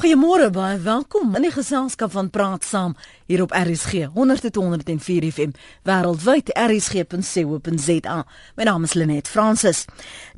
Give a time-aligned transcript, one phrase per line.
[0.00, 2.94] Goeiemôre baie welkom in die geselskap van Praat Saam
[3.28, 5.50] hier op RSG 100.104 FM
[5.84, 8.16] wêreldwyd rsg.co.za.
[8.56, 9.82] My naam is Lenet Fransis.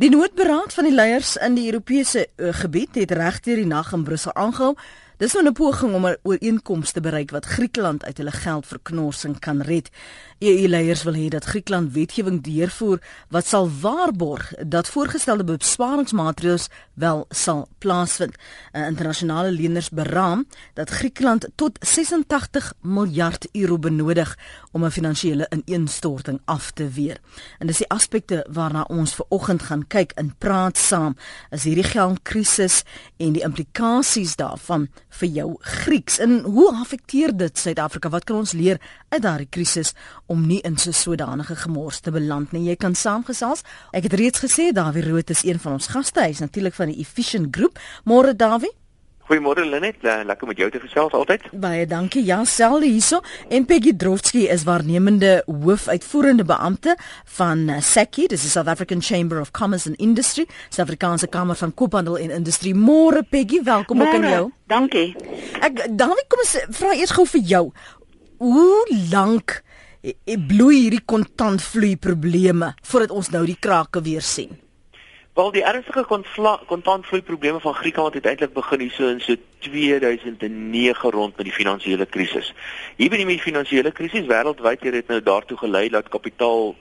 [0.03, 4.03] Die noodberaad van die leiers in die Europese uh, gebied het regdeur die nag in
[4.03, 4.75] Brussel aangehou
[5.23, 9.61] Dis nou 'n poging om 'n ooreenkoms te bereik wat Griekeland uit hulle geldverknorsing kan
[9.61, 9.91] red.
[10.39, 12.99] EU-leiers wil hê dat Griekeland wetgewing deurvoer
[13.29, 18.37] wat sal waarborg dat voorgestelde besparingsmaatreëls wel sal plaasvind.
[18.73, 24.39] Internasionale leners beraam dat Griekeland tot 86 miljard euro benodig
[24.73, 27.19] om 'n finansiële ineenstorting af te weer.
[27.59, 31.17] En dis die aspekte waarna ons ver oggend gaan kyk in praat saam.
[31.51, 32.83] Is hierdie geldkrisis
[33.17, 34.89] en die implikasies daarvan
[35.21, 36.19] vir jou Grieks.
[36.23, 38.11] En hoe affekteer dit Suid-Afrika?
[38.13, 39.93] Wat kan ons leer uit daardie krisis
[40.27, 42.67] om nie in so sodanige gemors te beland nie?
[42.71, 43.65] Jy kan saamgesels.
[43.93, 46.23] Ek het reeds gesê Dawie Rood is een van ons gaste.
[46.23, 47.81] Hy is natuurlik van die Efficient Groep.
[48.09, 48.73] Môre Dawie.
[49.23, 51.45] Goeiemôre Lenet, lekker met jou te gesels altyd.
[51.63, 52.25] Baie dankie.
[52.27, 53.21] Ja, selde hierso.
[53.49, 56.97] En Peggy Drowski is waarnemende hoofuitvoerende beampte
[57.37, 61.75] van uh, SACI, dis die South African Chamber of Commerce and Industry, Suid-Afrikaanse Kamer van
[61.75, 62.75] Koophandel en Industrie.
[62.75, 64.51] Môre Peggy, welkom More, ook aan jou.
[64.67, 65.07] Dankie.
[65.63, 67.63] Ek Dawie, kom ons vra eers gou vir jou.
[68.43, 69.61] Hoe lank
[70.03, 74.59] e, e, bloei hierdie kontantvloei probleme voordat ons nou die krake weer sien?
[75.33, 76.05] Wel die ernstige
[76.67, 81.55] kontantvloei probleme van Griekeland het eintlik begin hier so in so 2009 rond met die
[81.55, 82.53] finansiële krisis.
[82.97, 86.75] Hier by die finansiële krisis wêreldwyd het nou daartoe gelei dat kapitaal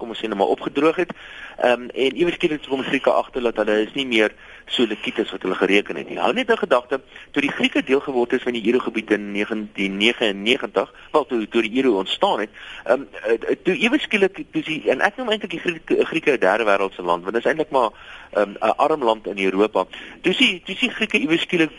[0.00, 1.12] kom ons sê nou maar opgedroog het.
[1.58, 4.32] Ehm um, en iewers skielik kom Grieke agter dat hulle is nie meer
[4.68, 6.18] so likwid as wat hulle gereken het nie.
[6.18, 10.92] Hou net 'n gedagte, toe die Grieke deel geword het van die Eurogebied in 1999,
[11.12, 12.50] wel toe toe die euro ontstaan het,
[12.84, 16.40] ehm um, toe iewers skielik toe sie en ek noem eintlik die Grieke, Grieke 'n
[16.40, 17.90] derde wêreldse land, want dit is eintlik maar
[18.32, 19.86] ehm, 'n um, arm land in Europa.
[20.20, 21.72] Toe sie toe sie Grieke iewers skielik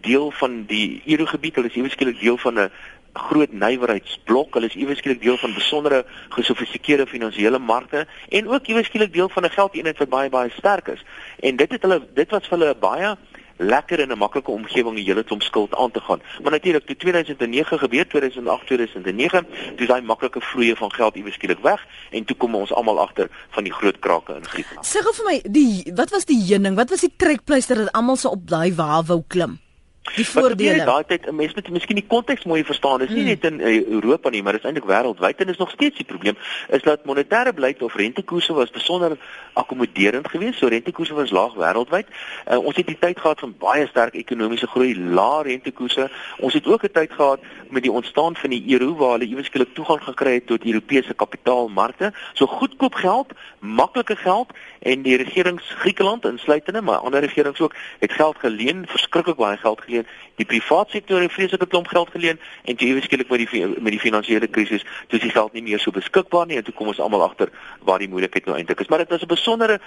[0.00, 2.70] deel van die Eurogebied, hulle is iewers skielik deel van 'n
[3.14, 4.54] groot nywerheidsblok.
[4.54, 9.28] Hulle is iewers skielik deel van besondere gesofistikeerde finansiële markte en ook iewers skielik deel
[9.28, 11.04] van 'n geldeenheid wat baie baie sterk is.
[11.40, 13.16] En dit het hulle dit was vir hulle baie
[13.56, 16.22] lekker en 'n maklike omgewing om die hele klomp skuld aan te gaan.
[16.42, 19.46] Maar natuurlik toe 2009 gebeur, 2008, 2009,
[19.76, 23.28] dis daai maklike vloeie van geld iewers skielik weg en toe kom ons almal agter
[23.50, 24.86] van die groot krake in Griekeland.
[24.86, 26.76] Sê gou vir my, die wat was die heuning?
[26.76, 29.63] Wat was die trekpleister dat almal so op daai wa wou klim?
[30.12, 30.84] Die voordele.
[30.84, 32.98] Daai tyd 'n mens moet miskien die konteks mooi verstaan.
[32.98, 33.26] Dis nie hmm.
[33.26, 36.36] net in uh, Europa nie, maar dis eintlik wêreldwyd en is nog steeds die probleem
[36.68, 39.16] is dat monetêre beleid of rentekoerse was besonder
[39.52, 40.58] akkommoderend geweest.
[40.58, 42.06] So rentekoerse was laag wêreldwyd.
[42.50, 46.10] Uh, ons het die tyd gehad van baie sterk ekonomiese groei, lae rentekoerse.
[46.38, 49.74] Ons het ook 'n tyd gehad met die ontstaan van die euro waar hulle eweskielik
[49.74, 52.12] toegang gekry het tot Europese kapitaalmarkte.
[52.32, 58.12] So goedkoop geld, maklike geld en die regerings Griekeland insluitende, maar ander regerings ook het
[58.12, 60.06] geld geleen, verskriklik baie geld geleen geleen.
[60.36, 64.00] Die private sektor het vreeslike klomp geld geleen en toe eweskielik met die met die
[64.00, 67.00] finansiële krisis, toe is die geld nie meer so beskikbaar nie en toe kom ons
[67.00, 68.88] almal agter waar die moeilikheid nou eintlik is.
[68.88, 69.80] Maar dit is 'n besondere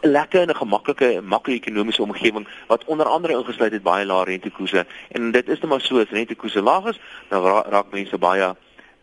[0.00, 5.30] lekker en 'n gemaklike makro-ekonomiese omgewing wat onder andere ingesluit het baie lae rentekoerse en
[5.30, 8.54] dit is net maar so as rentekoerse laag is, dan raak mense baie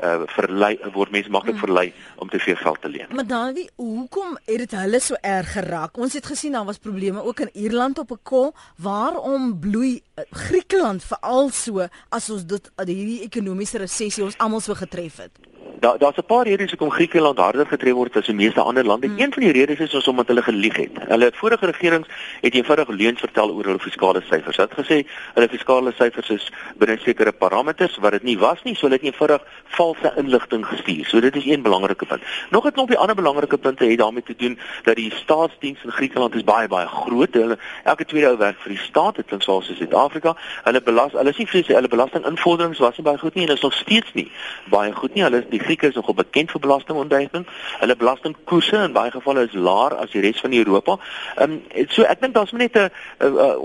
[0.03, 1.59] uh verlei word mense maklik mm.
[1.59, 3.08] verlei om te veel geld te leen.
[3.16, 5.97] Maar dan wie hoekom het dit hulle so erg geraak?
[5.97, 8.53] Ons het gesien daar was probleme ook in Ierland op 'n kol.
[8.78, 14.74] Waarom bloei uh, Griekeland veral so as ons dit hierdie ekonomiese resessie ons almal so
[14.74, 15.31] getref het?
[15.79, 19.07] Daar daar's 'n paar redes hoekom Griekeland harder getref word as die meeste ander lande.
[19.07, 19.19] Hmm.
[19.19, 20.91] Een van die redes is ons omdat hulle gelieg het.
[21.07, 22.07] Hulle vorige regerings
[22.41, 24.57] het eenvoudig leuns vertel oor hulle fiskale syfers.
[24.57, 28.75] Hulle het gesê hulle fiskale syfers is binne sekere parameters wat dit nie was nie,
[28.75, 31.05] so hulle het eenvoudig valse inligting gestuur.
[31.05, 32.21] So dit is een belangrike punt.
[32.49, 36.35] Nog 'n klompie ander belangrike punte het daarmee te doen dat die staatsdiens in Griekeland
[36.35, 37.33] is baie baie groot.
[37.33, 40.35] Hulle elke tweede ou werk vir die staat, dit klink soos in Suid-Afrika.
[40.63, 43.61] Hulle belas hulle is nie vir hulle belastinginvorderings was nie baie goed nie en is
[43.61, 44.31] nog steeds nie
[44.69, 45.23] baie goed nie.
[45.23, 47.45] Hulle die Grieke is nogal bekend vir belastingontduiking.
[47.81, 50.97] Hulle belastingkoerse in baie gevalle is laer as die res van Europa.
[51.38, 52.89] Ehm um, so ek dink daar's net 'n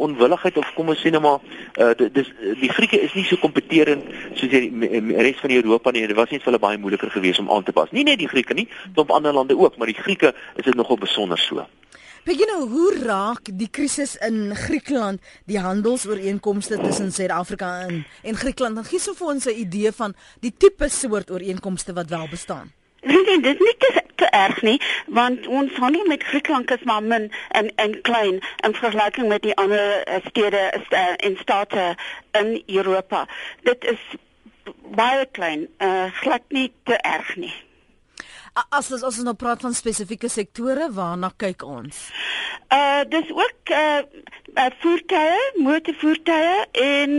[0.06, 1.40] onwilligheid of kom ons sê nou maar
[1.78, 4.04] uh, dis die Grieke is nie so kompeterend
[4.34, 4.70] soos die
[5.16, 6.06] res van Europa nie.
[6.06, 7.90] Dit was net vir hulle baie moeiliker geweest om aan te pas.
[7.90, 10.98] Nie net die Grieke nie, maar ander lande ook, maar die Grieke is dit nogal
[10.98, 11.66] besonder so.
[12.22, 15.18] Begin nou, hoe raak die krisis in Griekeland
[15.50, 18.78] die handelsooreenkomste tussen Suid-Afrika en en Griekeland?
[18.78, 22.72] Dan gee so vir ons 'n idee van die tipe soort ooreenkomste wat wel bestaan.
[23.00, 26.82] Nee, nee, dit is nie te, te erg nie, want ons handel met Griekeland is
[26.82, 31.96] maar min en en klein in vergelyking met die ander uh, stede uh, en state
[32.30, 33.28] in Europa.
[33.62, 34.00] Dit is
[34.94, 37.54] baie klein, uh, glad nie te erg nie.
[38.52, 42.02] As as ons nou praat van spesifieke sektore, waarna kyk ons?
[42.68, 44.02] Uh dis ook uh,
[44.60, 47.14] uh voertuie, motorvoertuie en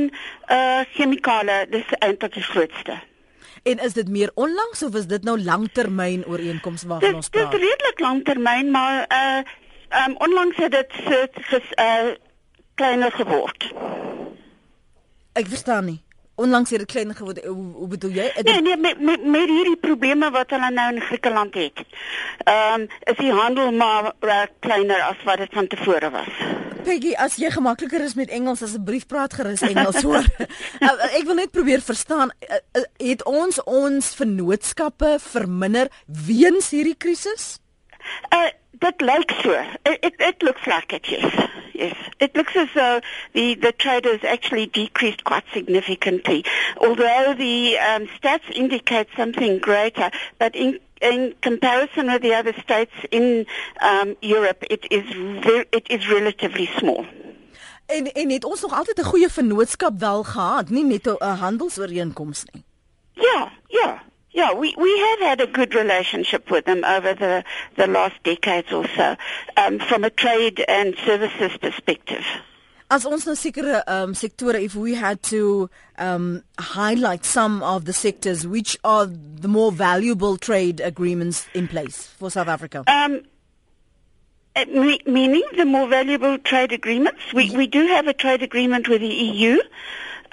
[0.53, 2.99] uh chemikale, dis eintlik die grootste.
[3.65, 7.51] En is dit meer onlangs of is dit nou langtermyn ooreenkomste waarvan ons praat?
[7.51, 9.41] Dit is redelik langtermyn, maar uh
[10.05, 10.97] um onlangs het dit
[11.49, 12.13] ges uh
[12.77, 13.71] kleiner geword.
[15.33, 16.01] Ek verstaan nie.
[16.35, 17.45] Onlangs het dit kleiner geword.
[17.45, 18.31] Hoe, hoe bedoel jy?
[18.41, 21.83] Nee, nee, met met, met hierdie probleme wat hulle nou in Griekeland het.
[22.43, 26.33] Ehm um, is die handel maar uh, kleiner as wat dit van tevore was.
[26.83, 30.25] Peggy, as jy gemakliker is met Engels asseblief praat gerus Engels hoor.
[30.81, 36.97] uh, ek wil net probeer verstaan, uh, uh, het ons ons vennootskappe verminder weens hierdie
[36.97, 37.59] krisis?
[38.33, 38.49] Uh
[38.83, 39.53] dit lyk so.
[39.87, 41.62] It, it it looks like it, yes.
[41.73, 41.95] Yes.
[42.19, 43.01] It looks as though
[43.33, 46.45] the the trade has actually decreased quite significantly.
[46.77, 52.93] Although the um, stats indicate something greater, but in in comparison with the other states
[53.11, 53.45] in
[53.81, 55.03] um, Europe, it is
[55.43, 57.05] very, it is relatively small.
[57.85, 62.43] En en het ons nog altyd 'n goeie vennootskap wel gehad, nie net 'n handelsooreenkoms
[62.51, 62.63] nie.
[63.13, 64.03] Ja, ja.
[64.33, 67.43] Yeah, we, we have had a good relationship with them over the,
[67.77, 69.15] the last decades or so,
[69.57, 72.25] um, from a trade and services perspective.
[72.93, 77.93] As ons nou sekere um sektore if we had to um highlight some of the
[77.93, 82.83] sectors which are the more valuable trade agreements in place for South Africa.
[82.85, 83.21] Um
[84.55, 84.65] uh,
[85.07, 89.15] meaning the more valuable trade agreements we we do have a trade agreement with the
[89.31, 89.57] EU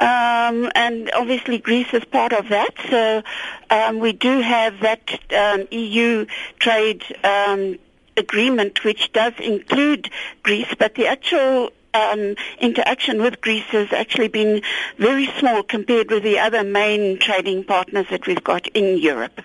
[0.00, 2.74] um, and obviously Greece is part of that.
[2.88, 3.22] So
[3.70, 5.02] um, we do have that
[5.32, 6.26] um, EU
[6.58, 7.78] trade um,
[8.16, 10.10] agreement, which does include
[10.42, 14.62] Greece, but the actual um, interaction with Greece has actually been
[14.98, 19.40] very small compared with the other main trading partners that we've got in Europe.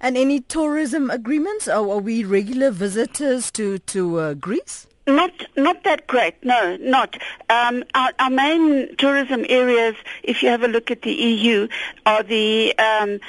[0.00, 1.66] And any tourism agreements?
[1.66, 4.86] Are, we regular visitors to to uh, Greece?
[5.06, 6.42] Not not that great.
[6.42, 7.16] No, not.
[7.50, 11.68] Um, our, our main tourism areas, if you have a look at the EU,
[12.06, 13.20] are the um,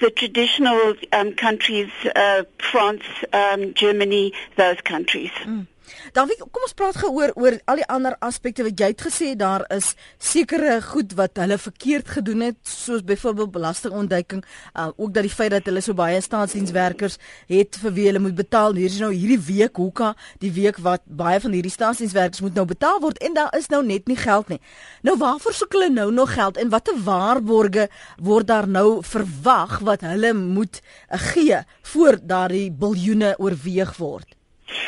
[0.00, 3.02] the traditional um, countries, uh, France,
[3.32, 5.32] um, Germany, those countries.
[5.42, 5.66] Mm.
[6.12, 9.02] Dan wie kom ons praat gou oor oor al die ander aspekte wat jy het
[9.06, 15.14] gesê daar is sekere goed wat hulle verkeerd gedoen het soos byvoorbeeld belastingontduiking uh, ook
[15.14, 17.18] dat die feit dat hulle so baie staatsdienswerkers
[17.50, 18.76] het vir wie hulle moet betaal.
[18.78, 22.66] Hier is nou hierdie week hoeka die week wat baie van hierdie staatsdienswerkers moet nou
[22.68, 24.60] betaal word en daar is nou net nie geld nie.
[25.06, 27.88] Nou waarvoor soek hulle nou nog geld en watter waarborge
[28.22, 31.62] word daar nou verwag wat hulle moet uh, gee
[31.92, 34.37] voor daardie biljoene oorweeg word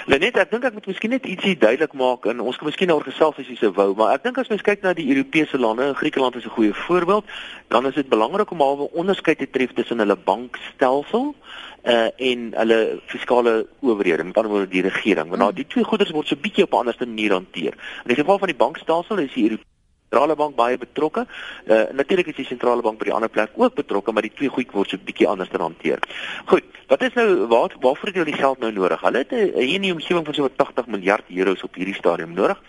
[0.07, 3.05] Lenet, ek dink ek moet miskien net ietsie duidelik maak en ons kan miskien oor
[3.07, 5.91] gesels as jy sou wou, maar ek dink as mens kyk na die Europese lande,
[5.97, 7.25] Griekeland is 'n goeie voorbeeld,
[7.69, 11.35] dan is dit belangrik om alwe onderskeid te tref tussen hulle bankstelsel
[11.85, 15.29] uh en hulle fiskale owerhede, met ander woorde die regering.
[15.29, 17.73] Want nou die twee goeders word so bietjie op 'n ander manier hanteer.
[18.05, 19.80] In die geval van die bankstelsel is die Europese
[20.11, 21.27] sentrale bank baie betrokke.
[21.67, 24.51] Uh natuurlik is die sentrale bank by die ander plek ook betrokke, maar die twee
[24.51, 25.99] goed word so 'n bietjie anders hanteer.
[26.47, 29.01] Goed, wat is nou waar waarvoor het hulle die geld nou nodig?
[29.01, 32.35] Hulle het 'n hier in die omgewing van so 80 miljard euros op hierdie stadium
[32.35, 32.61] nodig.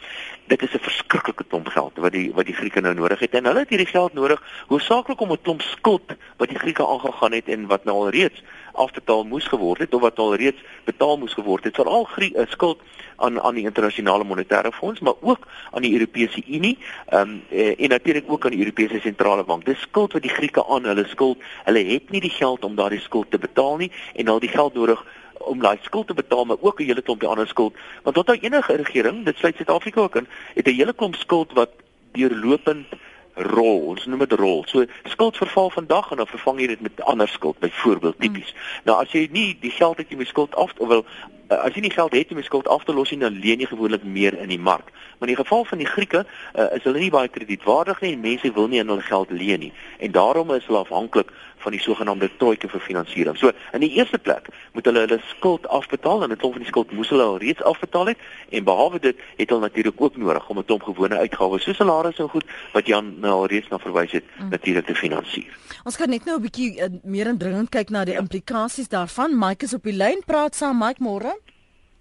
[0.48, 3.46] Dit is 'n verskriklike klomp geld wat die wat die Grieke nou nodig het en
[3.46, 7.48] hulle het hierdie geld nodig hoofsaaklik om 'n klomp skuld wat die Grieke aangegaan het
[7.48, 11.34] en wat nou al reeds afbetaal moes geword het of wat al reeds betaal moes
[11.34, 11.76] geword het.
[11.76, 12.80] Veral 'n skuld
[13.16, 16.78] aan aan die internasionale monetaire fonds, maar ook aan die Europese Unie,
[17.14, 19.66] um, en natuurlik ook aan die Europese sentrale bank.
[19.66, 21.38] Dis skuld wat die Grieke aan hulle skuld.
[21.64, 24.74] Hulle het nie die geld om daardie skuld te betaal nie en al die geld
[24.74, 25.06] nodig
[25.46, 27.74] om daai skuld te betaal maar ook 'n hele klomp ander skuld
[28.04, 31.52] want tot nou enige regering dit sluit Suid-Afrika ook in het 'n hele klomp skuld
[31.54, 31.70] wat
[32.12, 32.88] deurlopend
[33.34, 33.80] rol.
[33.94, 34.64] Ons noem dit rol.
[34.68, 38.54] So skuld verval vandag en dan vervang jy dit met ander skuld, byvoorbeeld tipies.
[38.54, 38.88] Mm.
[38.90, 41.06] Nou as jy nie die geld het jy met skuld af of wel
[41.52, 43.64] uh, as jy nie geld het om die skuld af te los nie, dan leen
[43.64, 44.92] jy gewoonlik meer in die mark.
[45.20, 48.26] Maar in die geval van die Grieke uh, is hulle nie baie kredietwaardig nie en
[48.26, 49.74] mense wil nie aan hulle geld leen nie.
[50.00, 53.38] En daarom is hulle afhanklik van die sogenaamde trojke vir finansiering.
[53.38, 56.72] So in die eerste plek moet hulle hulle skuld afbetaal en 'n klomp van die
[56.72, 58.18] skuld moes hulle al reeds afbetaal het
[58.50, 62.24] en behalwe dit het hulle natuurlik ook nodig om 'n klomp gewone uitgawes soos salarisse
[62.24, 64.50] en goed wat Jan nou al reeds na verwys het mm.
[64.50, 65.52] natuurlik te finansier.
[65.84, 68.20] Ons gaan net nou 'n bietjie uh, meer indringend kyk na die ja.
[68.20, 69.38] implikasies daarvan.
[69.40, 71.34] Mike is op die lyn, praat saam Mike môre.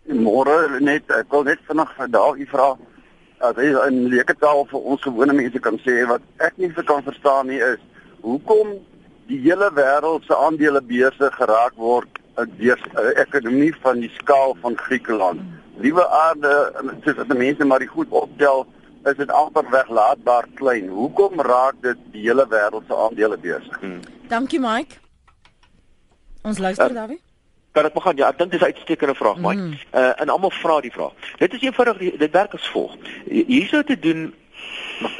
[0.06, 2.76] Môre net ek wil net vanaand vir daai vra
[3.40, 6.84] as jy in leuke taal vir ons gewone mense kan sê wat ek nie se
[6.84, 7.80] kan verstaan nie is
[8.24, 8.74] hoekom
[9.30, 12.18] die hele wêreld se aandelebeurse geraak word
[12.58, 15.40] deur die ekonomie van die skaal van Griekeland.
[15.80, 16.52] Liewe aarde,
[17.04, 18.66] soos dat mense maar die goed optel,
[19.08, 20.88] is dit amper weglaatbaar klein.
[20.88, 23.80] Hoekom raak dit die hele wêreld se aandelebeurse?
[23.80, 24.00] Hmm.
[24.28, 25.00] Dankie Mike.
[26.42, 27.20] Ons luister uh, Dawie.
[27.72, 28.16] Kan dit begin?
[28.16, 29.62] Ja, ek dink dis 'n uitstekende vraag, Mike.
[29.62, 29.78] Mm.
[29.94, 31.12] Uh en almal vra die vraag.
[31.38, 32.96] Dit is eenvoudig dit werk as volg.
[33.28, 34.34] Hierso te doen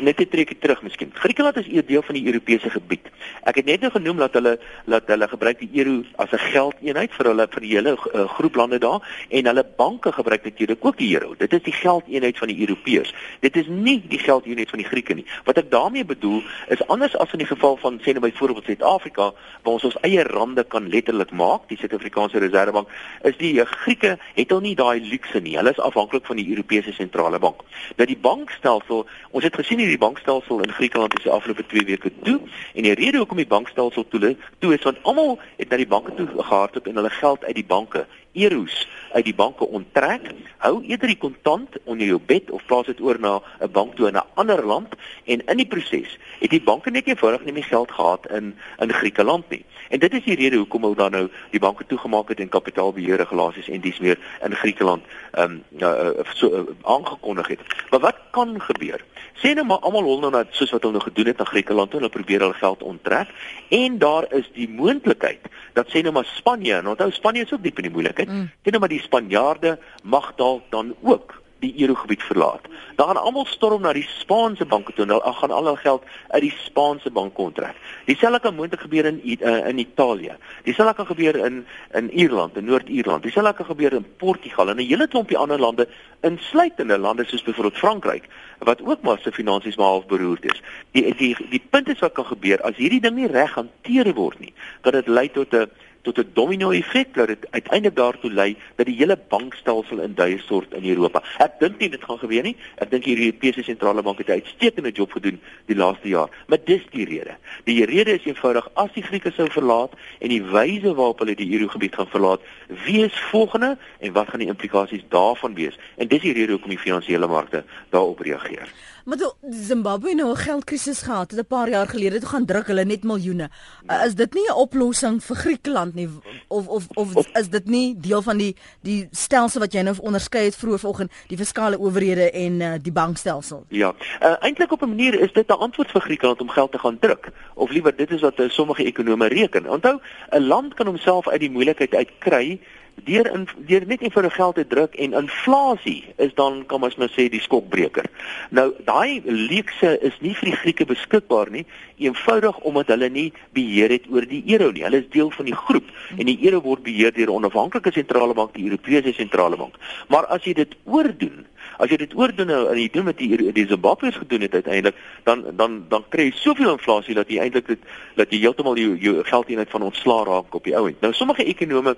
[0.01, 1.11] net 'n trekkie terug miskien.
[1.15, 3.07] Griekeland is 'n deel van die Europese gebied.
[3.45, 7.13] Ek het net nou genoem dat hulle dat hulle gebruik die euro as 'n geldeenheid
[7.13, 10.99] vir hulle vir die hele uh, groep lande daar en hulle banke gebruik natuurlik ook
[10.99, 11.35] die euro.
[11.39, 13.15] Dit is die geldeenheid van die Europeërs.
[13.41, 15.27] Dit is nie die geldeenheid van die Grieke nie.
[15.45, 19.33] Wat ek daarmee bedoel is anders as in die geval van sê nou byvoorbeeld Suid-Afrika
[19.63, 22.89] waar ons ons eie rande kan letterlik maak, die Suid-Afrikaanse Reservebank,
[23.23, 25.57] is die uh, Grieke het al nie daai luukse nie.
[25.57, 27.63] Hulle is afhanklik van die Europese sentrale bank.
[27.97, 32.11] Nou die bankstelsel, ons het gesien hierdie bankstelsel in Griekeland is die afgelope 2 weke
[32.27, 32.41] toe
[32.75, 36.15] en die rede hoekom die bankstelsel toe toe is want almal het na die banke
[36.19, 40.31] toe gehardloop en hulle geld uit die banke euros uit die banke onttrek.
[40.63, 44.09] Hou eerder die kontant onder jou bed of plaas dit oor na 'n bank toe
[44.09, 47.65] in 'n ander land en in die proses het die banke net eenvoudig nie meer
[47.65, 49.65] geld gehad in in Griekeland nie.
[49.89, 53.17] En dit is die rede hoekom hulle dan nou die banke toegemaak het en kapitaalbeheer
[53.17, 57.61] regulasies en dis meer in Griekeland ehm um, uh, so uh, aangekondig het
[57.91, 59.05] maar wat kan gebeur
[59.43, 61.93] sê nou maar almal hol nou net soos wat hulle nou gedoen het na Griekeland
[61.93, 63.29] en hulle probeer hulle geld onttrek
[63.69, 65.47] en daar is die moontlikheid
[65.79, 68.49] dat sê nou maar Spanje en onthou Spanje is ook diep in die moeilikheid mm.
[68.65, 72.69] sê nou maar die Spanjaarde mag dalk dan ook die eurogebied verlaat.
[72.97, 76.05] Dan gaan almal storm na die Spaanse banke toe en hulle gaan al hul geld
[76.29, 77.77] uit die Spaanse banke onttrek.
[78.09, 80.37] Dieselfde kan moontlik gebeur in uh, in Italië.
[80.65, 81.65] Dieselfde kan gebeur in
[81.95, 83.23] in Ierland, in Noord-Ierland.
[83.23, 85.89] Dieselfde kan gebeur in Portugal en 'n hele klompie ander lande,
[86.21, 88.25] insluitende lande soos byvoorbeeld Frankryk
[88.59, 90.63] wat ook maar se finansies maar half beroerd is.
[90.91, 94.39] Die die die punt is wat kan gebeur as hierdie ding nie reg hanteer word
[94.39, 95.71] nie, dat dit lei tot 'n
[96.03, 100.39] tot 'n domino effek dat dit uiteindelik daartoe lei dat die hele bankstelsel in duie
[100.39, 101.23] stort in Europa.
[101.39, 102.57] Ek dink nie dit gaan gebeur nie.
[102.77, 106.29] Ek dink die Europese sentrale bank het 'n uitstekende job gedoen die laaste jaar.
[106.47, 107.37] Maar dis die rede.
[107.65, 111.53] Die rede is eenvoudig as die Grieke sou verlaat en die wyse waarop hulle die
[111.53, 112.41] eurogebied gaan verlaat,
[112.85, 115.79] wie is volgende en wat gaan die implikasies daarvan wees?
[115.97, 118.69] En dis die rede hoekom die finansiële markte daarop reageer.
[119.11, 122.67] Maar toe Zimbabwe nou 'n geldkrisis gehad het 'n paar jaar gelede, toe gaan druk
[122.67, 123.51] hulle net miljoene.
[123.87, 126.09] Uh, is dit nie 'n oplossing vir Griekeland nie
[126.49, 130.45] of of of is dit nie deel van die die stelsel wat jy nou onderskei
[130.45, 133.65] het vroeër vanoggend, die fiskale owerhede en uh, die bankstelsel?
[133.69, 133.95] Ja.
[134.23, 136.99] Uh, Eintlik op 'n manier is dit 'n antwoord vir Griekeland om geld te gaan
[136.99, 139.71] druk of liewer dit is wat uh, sommige ekonome reken.
[139.71, 140.01] Onthou,
[140.31, 142.61] 'n land kan homself uit die moeilikheid uitkry
[143.05, 147.13] deur in deur net eenvoudig geld te druk en inflasie is dan kan ons maar
[147.13, 148.07] sê die skokbreker.
[148.51, 151.65] Nou daai leekse is nie vir die Grieke beskikbaar nie,
[151.99, 154.85] eenvoudig omdat hulle nie beheer het oor die euro nie.
[154.87, 158.35] Hulle is deel van die groep en die euro word beheer deur 'n onafhanklike sentrale
[158.35, 159.75] bank, die Europese sentrale bank.
[160.09, 161.47] Maar as jy dit oordoen,
[161.79, 164.97] as jy dit oordoen nou en jy doen met die die Zimbabwe's gedoen het uiteindelik,
[165.25, 167.79] dan dan dan kry jy soveel inflasie dat jy eintlik dit
[168.17, 171.01] dat jy heeltemal jou geldeenheid van ontslaa raak op die ou end.
[171.01, 171.97] Nou sommige ekonome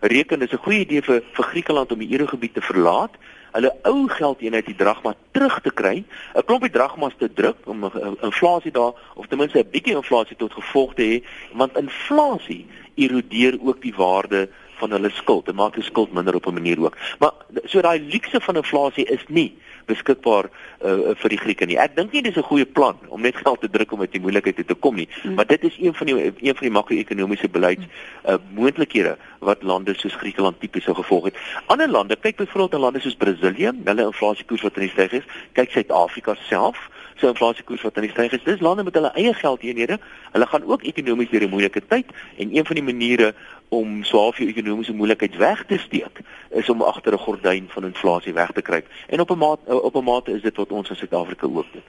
[0.00, 3.14] reken dis 'n goeie idee vir vir Griekeland om die eurogebied te verlaat,
[3.52, 7.90] hulle ou geldeenheid die dragma terug te kry, 'n klompie dragmas te druk om
[8.22, 13.58] inflasie daar of ten minste 'n bietjie inflasie tot gevolg te hê, want inflasie erodeer
[13.60, 15.48] ook die waarde van hulle skuld.
[15.48, 16.96] En maak die skuld minder op 'n manier ook.
[17.18, 17.32] Maar
[17.64, 21.78] so daai luukse van inflasie is nie beskikbaar uh, vir die Grieke nie.
[21.78, 24.20] Ek dink nie dis 'n goeie plan om net geld te druk om uit die
[24.20, 25.34] moeilikheid te kom nie, mm.
[25.34, 27.86] maar dit is een van die een van die makro-ekonomiese beleids
[28.28, 31.36] uh, moontlikhede wat lande soos Griekeland tipies sou gevolg het.
[31.66, 35.26] Ander lande, kyk byvoorbeeld na lande soos Brasilië, hulle inflasiekoers wat in die styg is,
[35.52, 38.44] kyk Suid-Afrika self so inflasiekoers wat in die styg is.
[38.44, 39.98] Dis lande met hulle eie geldeenhede.
[40.32, 42.06] Hulle gaan ook ekonomies deur 'n moeilike tyd
[42.36, 43.34] en een van die maniere
[43.68, 46.20] om swaar vir ekonomiese moeilikheid weg te steek
[46.50, 48.86] is om agter 'n gordyn van inflasie weg te kruip.
[49.06, 51.82] En op 'n mate op 'n mate is dit wat ons in Suid-Afrika ook doen.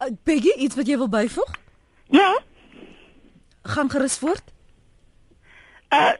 [0.00, 1.50] Uh, Peggy, iets wat jy wil byvoeg?
[2.10, 2.38] Ja.
[3.62, 4.42] Gaan gerus voort.
[5.88, 6.12] Uh,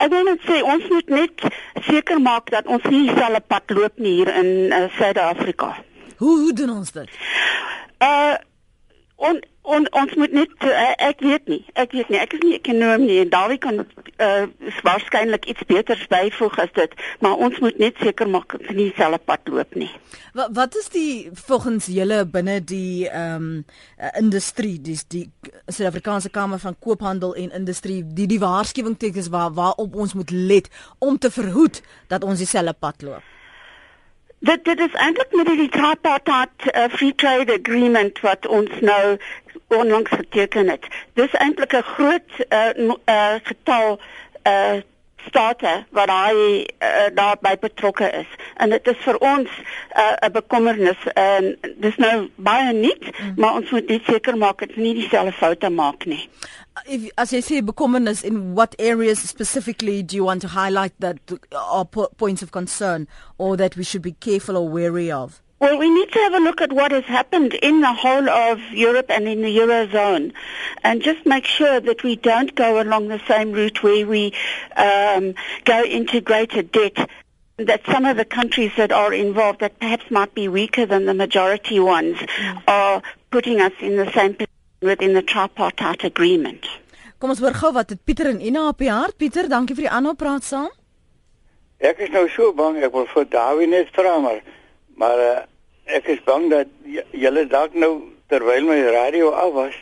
[0.00, 1.42] ek wil net sê ons moet net
[1.84, 5.76] seker maak dat ons nie dieselfde pad loop nie hier in uh, Suid-Afrika.
[6.16, 7.08] Hoe hoe doen ons dit?
[8.00, 8.36] Uh
[9.20, 11.60] on, on, ons moet net uh, ek weet nie.
[11.76, 12.18] Ek weet nie.
[12.20, 14.46] Ek is nie ekonom nie en Dawie kan uh
[14.84, 19.20] waarskynlik iets beters byvoeg as dit, maar ons moet net seker maak dat nie dieselfde
[19.28, 19.90] pad loop nie.
[20.36, 21.12] Wat wat is die
[21.46, 23.50] volgens julle binne die ehm um,
[24.20, 25.26] industrie, dis die
[25.66, 30.72] Suid-Afrikaanse Kamer van Koophandel en Industrie, die die waarskuwing tekens waar waarop ons moet let
[30.98, 33.36] om te verhoed dat ons dieselfde pad loop?
[34.42, 39.18] Dit dit is eintlik met die tripartite uh, free trade agreement wat ons nou
[39.66, 40.86] onlangs geteken het.
[41.14, 44.00] Dis eintlik 'n groot uh, uh, getal
[44.46, 44.80] uh,
[45.26, 48.30] state wat hy uh, daarbey betrokke is.
[48.56, 53.34] En dit is vir ons 'n uh, bekommernis en dis nou baie nuut, mm.
[53.36, 56.28] maar ons moet net seker maak dat nie dieselfde foute maak nie.
[56.86, 61.18] if as jy sê bekommernis in what areas specifically do you want to highlight that
[61.52, 63.06] are points of concern
[63.38, 65.42] or that we should be careful or wary of?
[65.60, 68.60] Well, we need to have a look at what has happened in the whole of
[68.72, 70.32] Europe and in the Eurozone
[70.82, 74.32] and just make sure that we don't go along the same route where we
[74.76, 76.96] um, go into greater debt
[77.58, 81.12] that some of the countries that are involved that perhaps might be weaker than the
[81.12, 82.62] majority ones mm.
[82.66, 84.46] are putting us in the same position
[84.80, 86.66] within the tripartite agreement.
[87.18, 89.18] Kom ons hoor gou wat het Pieter en Ina op die hart.
[89.20, 90.70] Pieter, dankie vir die aanhou praat saam.
[91.84, 94.40] Ek is nou so bang ek wil vir Dawie net vra maar
[95.00, 95.36] maar uh,
[95.96, 96.68] ek is bang dat
[97.16, 97.92] julle dalk nou
[98.28, 99.76] terwyl my radio af was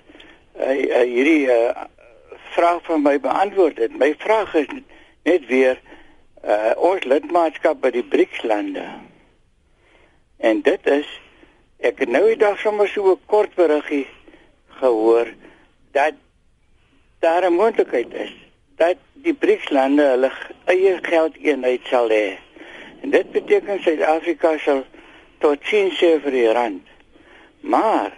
[0.57, 1.87] uh, uh, hierdie uh,
[2.55, 3.97] vraag van my beantwoord het.
[3.99, 4.71] My vraag is
[5.27, 5.81] net weer
[6.45, 8.85] uh, ons lidmaatskap by die BRICS lande.
[10.39, 11.09] En dit is
[11.83, 14.07] ek het nou eendag sommer so 'n kort beriggie
[14.81, 15.35] gehoor
[15.93, 16.15] dat
[17.19, 18.35] daar 'n moontlikheid is
[18.77, 20.31] dat die BRICS lande hulle
[20.65, 22.39] eie geldeenheid sal hê.
[23.03, 24.85] En dit beteken Suid-Afrika sal
[25.43, 26.85] tot 10 sê vir die rand.
[27.61, 28.15] Maar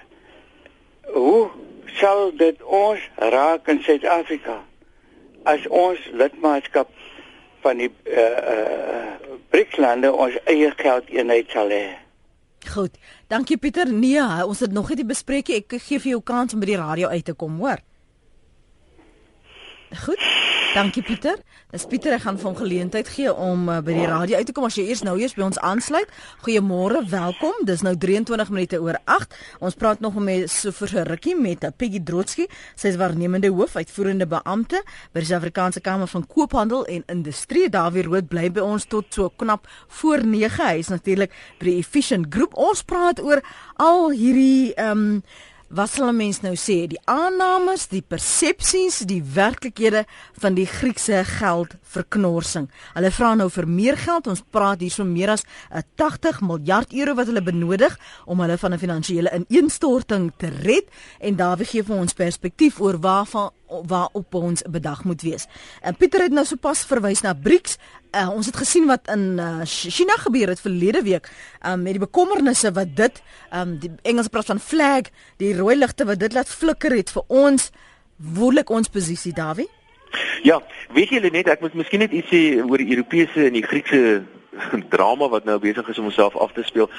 [1.15, 1.49] hoe
[1.99, 4.61] sal dit ons raak in Suid-Afrika
[5.49, 6.91] as ons lidmaatskap
[7.65, 11.85] van die uh, uh, BRICS lande ons eie geldeenheid sal hê?
[12.69, 12.97] Goed.
[13.33, 13.89] Dankie Pieter.
[13.93, 15.49] Nee, ons het nog nie die bespreek.
[15.63, 17.81] Ek gee vir jou kans om by die radio uit te kom, hoor.
[19.97, 20.23] Goed.
[20.75, 21.41] Dankie Pieter.
[21.75, 24.55] Dis Pieter, ek gaan vir hom geleentheid gee om uh, by die radio uit te
[24.55, 26.07] kom as jy eers nou eers by ons aansluit.
[26.45, 27.57] Goeiemôre, welkom.
[27.67, 29.35] Dis nou 23 minute oor 8.
[29.67, 32.47] Ons praat nog met so vir 'n rukkie met uh, Peggy Drotsky.
[32.79, 37.67] Sy is waarnemende hoof uitvoerende beampte by die Suid-Afrikaanse Kamer van Koophandel en Industrie.
[37.69, 40.67] Dawie Rood bly by ons tot so knap voor 9.
[40.71, 42.55] Hy is natuurlik by die Efficient Groep.
[42.55, 43.43] Ons praat oor
[43.75, 45.23] al hierdie ehm um,
[45.71, 46.87] wat sal 'n mens nou sê?
[46.91, 50.05] Die aannames, die persepsies, die werklikhede
[50.39, 51.23] van die Griekse
[51.91, 52.69] geldverknorsing.
[52.95, 54.29] Hulle vra nou vir meer geld.
[54.31, 58.73] Ons praat hierso meer as 'n 80 miljard euro wat hulle benodig om hulle van
[58.73, 60.87] 'n finansiële ineenstorting te red
[61.21, 63.51] en daar gee vir ons perspektief oor waarvan
[63.87, 65.47] waarop ons bedag moet wees.
[65.81, 67.79] En Pieter het nou sopas verwys na BRICS.
[68.13, 71.31] Uh, ons het gesien wat in uh, China gebeur het verlede week
[71.67, 75.03] um, met die bekommernisse wat dit um, die Engelse praat van flag,
[75.37, 77.71] die rooi ligte wat dit laat flikker het vir ons
[78.17, 79.69] woordelik ons posisie Dawie.
[80.43, 80.63] Ja,
[80.95, 84.23] weet julle net ek moet miskien net iets sê oor die Europese en die Griekse
[84.95, 86.91] drama wat nou besig is om homself af te speel.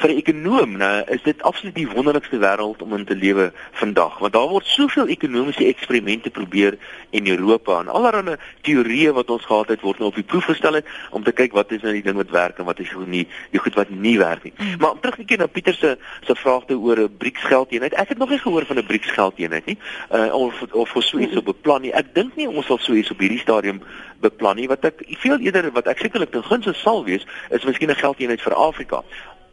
[0.00, 4.18] Vir 'n ekonom nou is dit absoluut die wonderlikste wêreld om in te lewe vandag
[4.18, 6.78] want daar word soveel ekonomiese eksperimente probeer
[7.10, 10.72] in Europa en allerlei teorieë wat ons gehad het word nou op die proef gestel
[10.74, 13.26] het om te kyk wat is nou die ding wat werk en wat is nie
[13.50, 14.52] die goed wat nie werk nie.
[14.56, 14.76] Mm.
[14.78, 17.94] maar om terug te keer na Pieter se se vraag te oor 'n BRICS geldeenheid
[17.94, 19.78] ek het nog nie gehoor van 'n BRICS geldeenheid nie
[20.12, 21.92] uh, of of vir so iets op beplan nie.
[21.92, 23.82] Ek dink nie ons sal so iets op hierdie stadium
[24.20, 27.90] beplan nie wat ek veel eerder wat ek sekerlik ten gunste sal wees is miskien
[27.90, 29.02] 'n geldeenheid vir Afrika.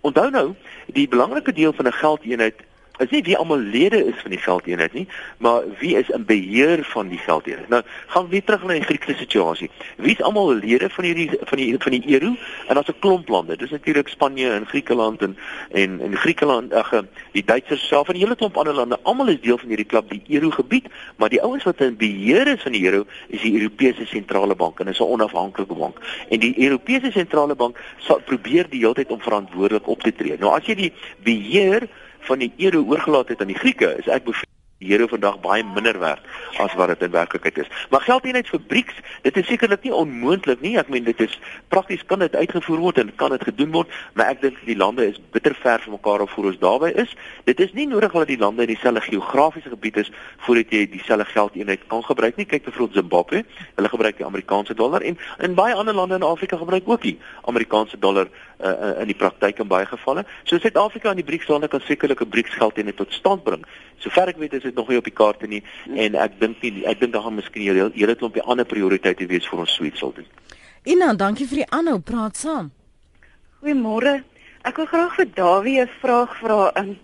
[0.02, 2.56] Onthou nou, die belangrike deel van 'n geldeenheid
[2.98, 5.08] is nie wie almal lede is van die geldeenheid nie,
[5.38, 7.70] maar wie is in beheer van die geldeenheid.
[7.70, 9.70] Nou, gaan weer terug na die Griekse situasie.
[9.98, 12.36] Wie is almal lede van hierdie van die van die euro?
[12.68, 13.58] En daar's 'n klomp lande.
[13.58, 15.38] Dis natuurlik Spanje en Griekeland en
[15.72, 16.92] en en Griekeland, ag,
[17.32, 19.00] die Duitsers self en 'n hele klomp ander lande.
[19.04, 22.48] Almal is deel van hierdie klub, die euro gebied, maar die ouens wat in beheer
[22.48, 25.98] is van die euro is die Europese sentrale bank en is 'n onafhanklike bank.
[26.30, 30.38] En die Europese sentrale bank sal probeer die hele tyd om verantwoordelik op te tree.
[30.40, 31.88] Nou as jy die beheer
[32.28, 35.64] van die euro oorgelaat het aan die Grieke, is ek beveel die euro vandag baie
[35.66, 36.22] minder werd
[36.62, 37.70] as wat dit in werklikheid is.
[37.90, 40.76] Maar geld net vir BRICS, dit is sekerlik nie onmoontlik nie.
[40.78, 41.34] Ek meen dit is
[41.74, 45.06] prakties kan dit uitgevoer word en kan dit gedoen word, maar ek dink die lande
[45.10, 47.14] is bitter ver van mekaar af voor ons daarby is.
[47.50, 50.12] Dit is nie nodig dat die lande in dieselfde geografiese gebied is
[50.46, 52.46] voordat jy dieselfde geldeenheid kan gebruik nie.
[52.50, 53.44] Kyk vir Zimbabwe,
[53.76, 57.18] hulle gebruik die Amerikaanse dollar en in baie ander lande in Afrika gebruik ook die
[57.50, 60.26] Amerikaanse dollar uh, in die praktyk in baie gevalle.
[60.44, 63.66] So Suid-Afrika en die BRICS lande kan sekerlik 'n BRICS geldeenheid tot stand bring.
[63.98, 65.64] Sover ek weet is dit nog nie op die kaarte nie
[65.96, 69.48] en ek dink nie ek dink daar gaan miskien hele hele klompie ander prioriteite wees
[69.48, 70.26] vir ons suite sal doen.
[70.84, 72.72] Ina, dankie vir die aanhou praat saam.
[73.62, 74.24] Goeiemôre.
[74.64, 76.98] Ek wil graag vir Dawie 'n vraag vra in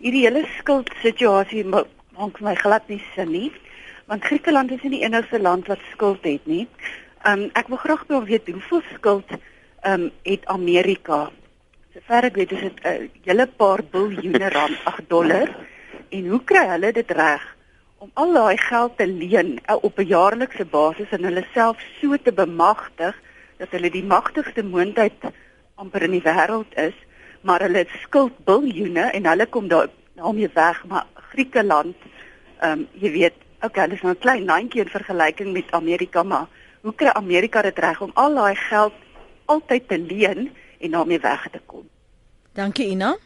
[0.00, 3.52] hierdie hele skuldsituasie maak my glad nie sin nie.
[4.06, 6.68] Want Griekeland is nie die enigste land wat skuld het nie.
[7.26, 9.30] Um ek wil graag wil weet hoeveel skuld
[9.86, 11.30] um het Amerika.
[11.94, 15.48] Sover ek weet is dit 'n uh, hele paar biljoene rand, 8 dollar.
[16.08, 17.42] En hoe kry hulle dit reg
[17.98, 22.16] om al daai geld te leen uh, op 'n jaarlikse basis en hulle self so
[22.16, 23.14] te bemagtig
[23.56, 25.12] dat hulle die magtigste moondheid
[25.74, 26.96] amper in die wêreld is,
[27.40, 31.96] maar hulle skuld biljoene en hulle kom daar daarmee weg, maar Griekeland,
[32.60, 36.46] ehm um, jy weet, okay, dis nou 'n klein landjie in vergelyking met Amerika, maar
[36.80, 38.92] hoe kry Amerika dit reg om al daai geld
[39.44, 41.88] altyd te leen en daarmee weg te kom?
[42.52, 43.16] Dankie Ina.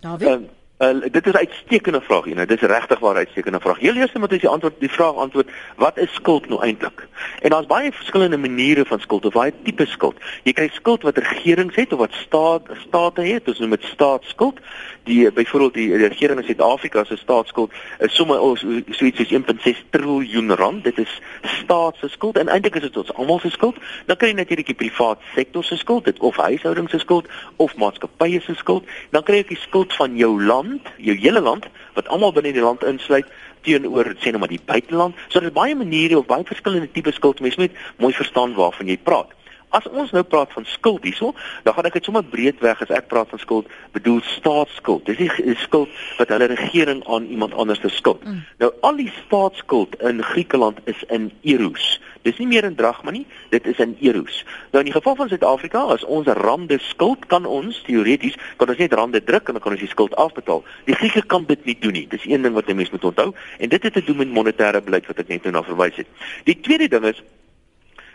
[0.00, 0.28] David.
[0.28, 0.48] Uh,
[0.80, 2.46] Uh, dit is 'n uitstekende vraag hier.
[2.46, 3.78] Dit is regtig waar 'n uitstekende vraag.
[3.78, 7.08] Heel eers moet ons die antwoord die vraag antwoord, wat is skuld nou eintlik?
[7.40, 10.16] En daar's baie verskillende maniere van skuld of baie tipe skuld.
[10.42, 14.58] Jy kry skuld wat regerings het of wat staat state het, ons noem dit staatsskuld.
[15.02, 19.16] Die byvoorbeeld die, die regering in Suid-Afrika se staatsskuld is sommer oh, so, so iets
[19.16, 20.84] soos 1.6 trilljoen rand.
[20.84, 23.76] Dit is staatsskuld en eintlik is dit ons almal se skuld.
[24.06, 27.76] Dan kry jy natuurlik die privaat sektor se skuld, dit of huishoudings se skuld of
[27.76, 28.84] maatskappye se skuld.
[29.10, 32.52] Dan kry jy die skuld van jou land land, jou hele land wat almal binne
[32.54, 33.26] die land insluit
[33.66, 35.18] teenoor sê nou maar die buiteland.
[35.28, 37.40] So daar's baie maniere of baie verskillende tipe skuld.
[37.40, 39.34] Mens moet mooi verstaan waarvan jy praat.
[39.70, 41.30] As ons nou praat van skuld hierso,
[41.62, 45.06] dan gaan ek dit sommer breedweg as ek praat van skuld, bedoel staatsskuld.
[45.06, 48.24] Dis die skuld wat hulle regering aan iemand anders te skuld.
[48.26, 48.40] Mm.
[48.58, 52.00] Nou al die staatsskuld in Griekeland is in euros.
[52.22, 54.44] Dis nie meer in dragma nie, dit is in euros.
[54.70, 58.78] Nou in die geval van Suid-Afrika, as ons rande skuld kan ons teoreties kan ons
[58.78, 60.64] net rande druk en dan kan ons die skuld afbetaal.
[60.84, 62.06] Die Grieke kan dit nie doen nie.
[62.08, 64.82] Dis een ding wat 'n mens moet onthou en dit het te doen met monetêre
[64.84, 66.06] beleid wat ek net nou na verwys het.
[66.44, 67.22] Die tweede ding is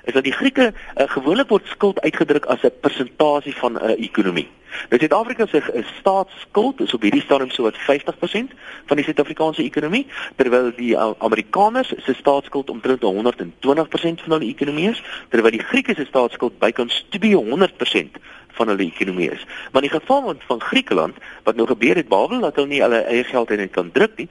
[0.06, 4.06] is dat die Grieke uh, gewoonlik word skuld uitgedruk as 'n persentasie van 'n uh,
[4.06, 4.50] ekonomie.
[4.90, 9.64] Nou Suid-Afrika se uh, staatsskuld is op hierdie stadium so wat 50% van die Suid-Afrikaanse
[9.64, 15.64] ekonomie, terwyl die uh, Amerikaners se staatsskuld omtrent 120% van hulle ekonomie is, terwyl die
[15.64, 18.20] Grieke se staatsskuld bykans 200%
[18.56, 19.46] van hulle ekonomie is.
[19.72, 23.04] Maar in die geval van Griekeland, wat nou gebeur het behalwe dat hulle nie hulle
[23.04, 24.30] eie geld in kan druk nie,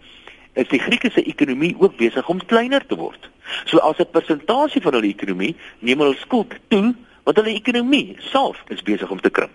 [0.54, 3.30] is die Griekse ekonomie ook besig om kleiner te word.
[3.64, 8.62] So as 'n persentasie van hulle ekonomie neem hulle skuld toe, want hulle ekonomie self
[8.68, 9.52] is besig om te krimp.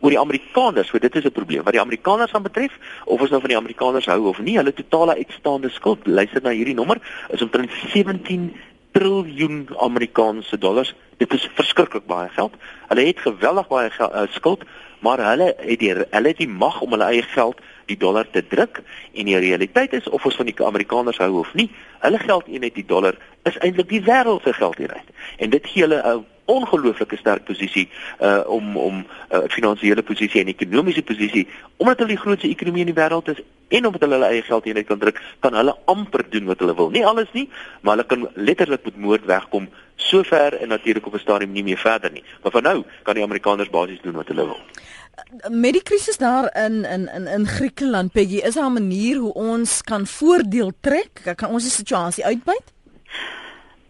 [0.00, 1.62] Oor die Amerikaners, so dit is 'n probleem.
[1.62, 2.72] Wat die Amerikaners aan betref,
[3.04, 6.50] of ons nou van die Amerikaners hou of nie, hulle totale uitstaande skuld, luister na
[6.50, 6.98] hierdie nommer,
[7.30, 8.52] is omtrent 17
[8.92, 10.94] triljoen Amerikaanse dollars.
[11.16, 12.54] Dit is verskriklik baie geld.
[12.88, 14.64] Hulle het geweldig baie geld, uh, skuld,
[14.98, 18.46] maar hulle het die hulle het die mag om hulle eie geld die dollar te
[18.46, 22.74] druk en die realiteit is of ons van die Amerikaners hou of nie, hulle geldeenheid
[22.74, 23.16] die dollar
[23.48, 25.08] is eintlik die wêreld se geldeenheid.
[25.38, 27.88] En dit gee hulle 'n ongelooflike sterk posisie
[28.20, 32.84] uh om om 'n uh, finansiële posisie en ekonomiese posisie omdat hulle die grootste ekonomie
[32.84, 36.24] in die wêreld is en omdat hulle hulle eie geldeenheid kan druk, kan hulle amper
[36.30, 36.90] doen wat hulle wil.
[36.90, 37.48] Nie alles nie,
[37.80, 41.78] maar hulle kan letterlik met moord wegkom sover en natuurlik op 'n stadium nie meer
[41.78, 42.24] verder nie.
[42.42, 44.60] Maar vir nou kan die Amerikaners basies doen wat hulle wil
[45.48, 49.32] met die krisis daar in in in in Griekeland Peggy is daar 'n manier hoe
[49.32, 52.72] ons kan voordeel trek kan ons die situasie uitbuit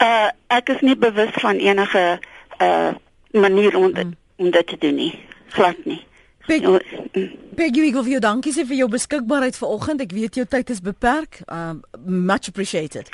[0.03, 2.19] uh ek is nie bewus van enige
[2.59, 2.91] uh
[3.33, 4.17] manier om dit, mm.
[4.37, 6.07] om dit te doen nie glad nie
[6.47, 7.31] Peggy, mm.
[7.55, 10.01] Peggy, ek wil vir jou dankie sê vir jou beskikbaarheid vanoggend.
[10.01, 11.43] Ek weet jou tyd is beperk.
[11.47, 13.11] Um much appreciated.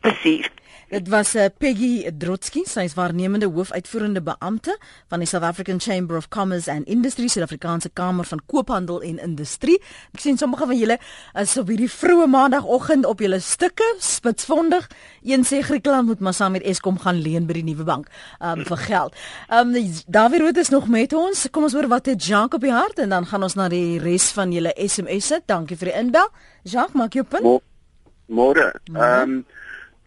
[0.00, 0.46] Presies.
[0.88, 4.72] Dit was uh, Peggy Drotsky, sy is waarnemende hoofuitvoerende beampte
[5.12, 9.76] van die South African Chamber of Commerce and Industry, Suid-Afrikaanse Kamer van Koophandel en Industrie.
[10.16, 10.96] Ek sien sommige van julle
[11.42, 14.88] is op hierdie vroeë maandagooggend op julle stukke spitsvondig.
[15.28, 18.08] Een sê Griekeland moet maar saam met Eskom gaan leen by die nuwe bank
[18.40, 19.22] um, vir geld.
[19.52, 19.76] Um,
[20.08, 21.50] David Rood is nog met ons.
[21.52, 24.00] Kom ons hoor wat het Jacques op die hart en dan gaan ons na die
[24.00, 25.44] res van julle SMS'e.
[25.44, 26.32] Dankie vir die inbel.
[26.64, 27.60] Jacques, maak jou punt.
[28.32, 28.72] Môre.
[28.96, 29.42] Ehm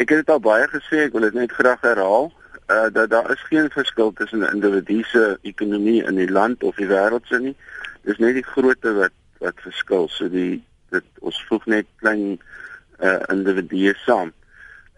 [0.02, 2.32] Ek het dit al baie gesê, ek wil dit net graag herhaal,
[2.74, 6.76] uh dat daar is geen verskil tussen 'n individu se ekonomie in die land of
[6.76, 7.56] die wêreld se nie.
[8.02, 10.08] Dis net die grootte wat wat verskil.
[10.10, 12.40] So die dit ons voeg net klein
[13.00, 14.34] uh individue saam.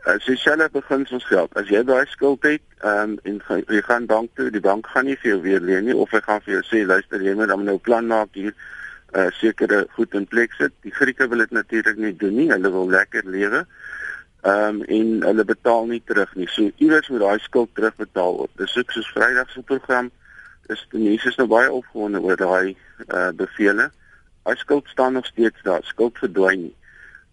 [0.03, 4.05] As jy self begin ons geld, as jy daai skuld het, um en jy gaan
[4.05, 6.53] bank toe, die bank gaan nie vir jou weer leen nie of hy gaan vir
[6.53, 8.53] jou sê luister jy moet dan nou plan maak hier
[9.15, 10.71] uh sekere goed in plek sit.
[10.81, 12.51] Die Grieke wil dit natuurlik nie doen nie.
[12.51, 13.65] Hulle wil lekker lewe.
[14.43, 16.47] Ehm um, en hulle betaal nie terug nie.
[16.51, 18.51] So iewers moet daai skuld terugbetaal word.
[18.59, 20.11] Dis ook soos Vrydag se program.
[20.67, 22.75] Dis die mense is nou baie opgewonde oor daai
[23.07, 23.89] eh uh, bevele.
[24.43, 25.83] Daai skuld staan nog steeds daar.
[25.83, 26.75] Skuld verdwyn nie.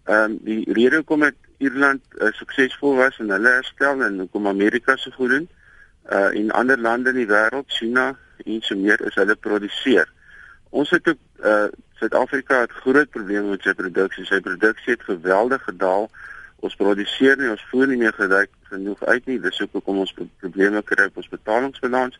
[0.05, 4.47] Ehm um, die rede hoekom dit Ierland uh, suksesvol was en hulle herstel en hoekom
[4.47, 5.49] Amerika so goed doen
[6.09, 10.09] uh en ander lande in die wêreld, China en so meer is hulle produseer.
[10.69, 11.67] Ons het ook uh
[12.01, 14.23] Suid-Afrika het groot probleme met sy produksie.
[14.25, 16.07] Sy produksie het geweldig gedaal
[16.61, 19.39] ons produseer nie ons voer nie meer gedek genoeg uit nie.
[19.41, 22.19] Dis ook hoekom ons probleme kry op ons betalingsbalans.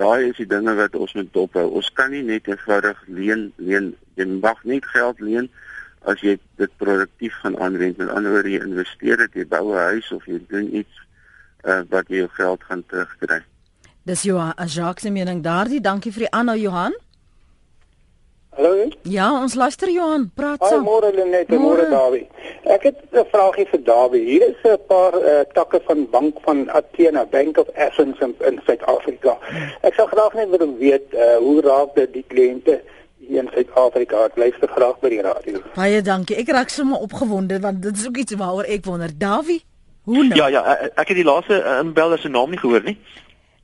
[0.00, 1.68] Daai is die dinge wat ons moet dophou.
[1.78, 5.50] Ons kan nie net eenvoudig leen leen jy mag nie geld leen
[6.10, 8.00] as jy dit produktief gaan aanwend.
[8.00, 10.94] Met ander woorde jy investeer dit jy bou 'n huis of jy doen iets
[11.64, 13.40] uh, wat jy jou geld gaan terugkry.
[14.04, 16.92] Dis jou Jacques se mening daardie dankie vir die aanhou Johan
[18.56, 18.88] Hallo.
[19.02, 20.84] Ja, ons luister Johan, praat saam.
[20.86, 22.28] Môre Lenet, môre Dawie.
[22.70, 24.22] Ek het 'n vraagie vir Dawie.
[24.24, 28.60] Hier is 'n paar uh, takke van bank van Athena Bank of Athens in, in
[28.66, 29.38] Suid-Afrika.
[29.82, 32.80] Ek sou graag net wil weet uh, hoe raak dit die kliënte
[33.18, 34.24] hier in Suid-Afrika?
[34.24, 35.58] Ek luister graag by die radio.
[35.74, 36.36] Baie dankie.
[36.36, 39.10] Ek raak sommer opgewonde want dit is ook iets waaroor ek wonder.
[39.18, 39.64] Dawie,
[40.04, 40.34] hoe nou?
[40.34, 42.98] Ja ja, eh, ek het die laaste inbeller se naam nie gehoor nie.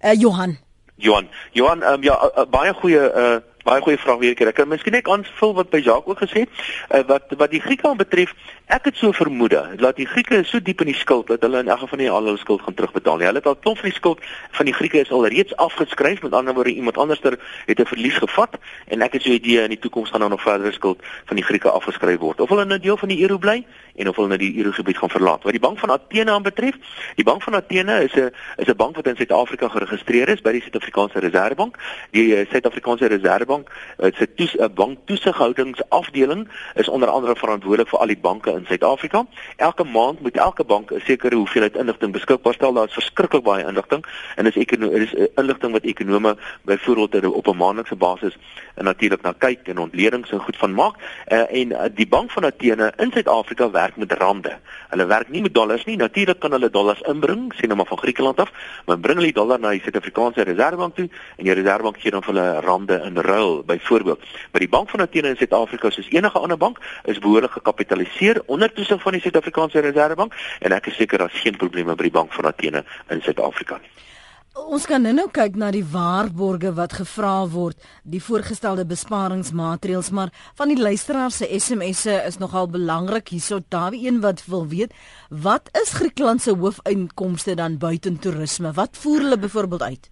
[0.03, 0.59] Uh Johan.
[0.97, 1.29] Johan.
[1.53, 4.51] Johan, um, ja, uh, baie goeie uh baie goeie vraag weer keer.
[4.53, 7.61] Ek kan miskien net aanvul wat by Jacques ook gesê het, uh, wat wat die
[7.61, 8.35] Grieke betref,
[8.71, 11.69] ek het so vermoed dat die Grieke so diep in die skuld dat hulle in
[11.69, 13.27] elk geval nie al hulle skuld gaan terugbetaal nie.
[13.27, 14.21] Hulle het al klomp van die skuld
[14.59, 18.19] van die Grieke is al reeds afgeskryf, met ander woorde iemand anderster het 'n verlies
[18.23, 21.03] gevat en ek het so 'n idee in die toekoms gaan daar nog verdere skuld
[21.27, 22.41] van die Grieke afgeskryf word.
[22.41, 25.11] Of hulle nou deel van die euro bly en of hulle nou die eurogebied gaan
[25.11, 25.43] verlaat.
[25.43, 26.75] Wat die bank van Athene aanbetref,
[27.15, 30.53] die bank van Athene is 'n is 'n bank wat in Suid-Afrika geregistreer is by
[30.53, 31.77] die Suid-Afrikaanse Reservebank.
[32.11, 37.89] Die uh, Suid-Afrikaanse Reservebank uh, se toes 'n uh, bank toesighoudingsafdeling is onder andere verantwoordelik
[37.89, 39.25] vir al die banke in Suid-Afrika.
[39.57, 42.73] Elke maand moet elke bank 'n sekere hoeveelheid inligting beskikbaar stel.
[42.73, 44.05] Daar is verskriklik baie inligting
[44.37, 48.39] en dis ek is uh, inligting wat ekonome byvoorbeeld op 'n maandelikse basis
[48.75, 50.95] en natuurlik na kyk en ontledings en goed van maak.
[51.29, 54.59] Uh, en uh, die bank van Athene in Suid-Afrika werk met rande.
[54.91, 55.97] Hulle werk nie met dollars nie.
[55.97, 58.51] Natuurlik kan hulle dollars inbring, sien nou maar van Griekeland af,
[58.87, 62.25] maar bring hulle die dollar na die Suid-Afrikaanse Reservebank toe en die Reservebank gee dan
[62.27, 64.27] vir hulle rande in ruil byvoorbeeld.
[64.51, 68.73] Maar die bank van Athene in Suid-Afrika soos enige ander bank is behoorlik gekapitaliseer onder
[68.73, 72.35] toesig van die Suid-Afrikaanse Reservebank en ek is seker daar's geen probleme by die bank
[72.35, 74.10] van Athene in Suid-Afrika nie.
[74.59, 80.73] Ons kan nou kyk na die waarborge wat gevra word, die voorgestelde besparingsmaatreëls, maar van
[80.73, 83.61] die luisteraars se SMS'e is nogal belangrik hierso.
[83.71, 84.95] Daar wie een wat wil weet,
[85.31, 88.73] wat is Griekland se hoofeinkomste dan buiten toerisme?
[88.75, 90.11] Wat voer hulle byvoorbeeld uit?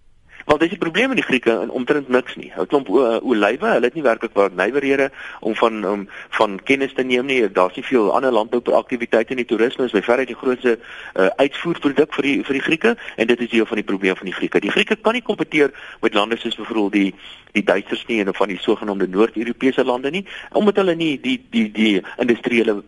[0.49, 2.47] Wel dis die probleem met die Grieke en omtrent niks nie.
[2.55, 5.11] Hulle klomp olywe, hulle het nie werklik waar nywerhede
[5.45, 6.07] om van om
[6.37, 7.51] van kennis te neem nie.
[7.51, 9.45] Daar's nie veel ander landbouaktiwiteite nie.
[9.45, 13.45] Toerisme is by verre die grootste uh, uitvoerproduk vir die vir die Grieke en dit
[13.45, 14.65] is deel van die probleem van die Grieke.
[14.65, 15.69] Die Grieke kan nie kompeteer
[16.01, 17.13] met lande soos byvoorbeeld die
[17.53, 20.25] die Duitsers nie en van die sogenaamde Noord-Europese lande nie
[20.57, 22.81] omdat hulle nie die die die industriële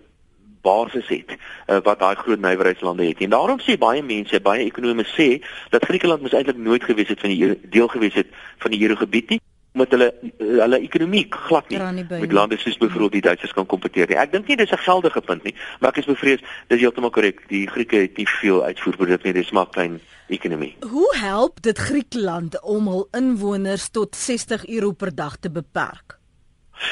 [0.61, 3.21] basis het uh, wat daai groot nywerheidslande het.
[3.21, 7.19] En daarom sê baie mense, baie ekonome sê dat Griekeland mos eintlik nooit gewees het
[7.19, 11.79] van die deel gewees het van die Eurogebied nie omdat hulle hulle ekonomie glad nie,
[11.79, 14.17] nie met lande soos byvoorbeeld die Duitsers kan kompeteer nie.
[14.19, 17.47] Ek dink nie dis 'n geldige punt nie, maar ek is bevrees dis heeltemal korrek.
[17.47, 20.75] Die Grieke het nie veel uitvoerproduk nie, dis maar klein ekonomie.
[20.79, 26.20] Hoe help dit Griekeland om hul inwoners tot 60 euro per dag te beperk?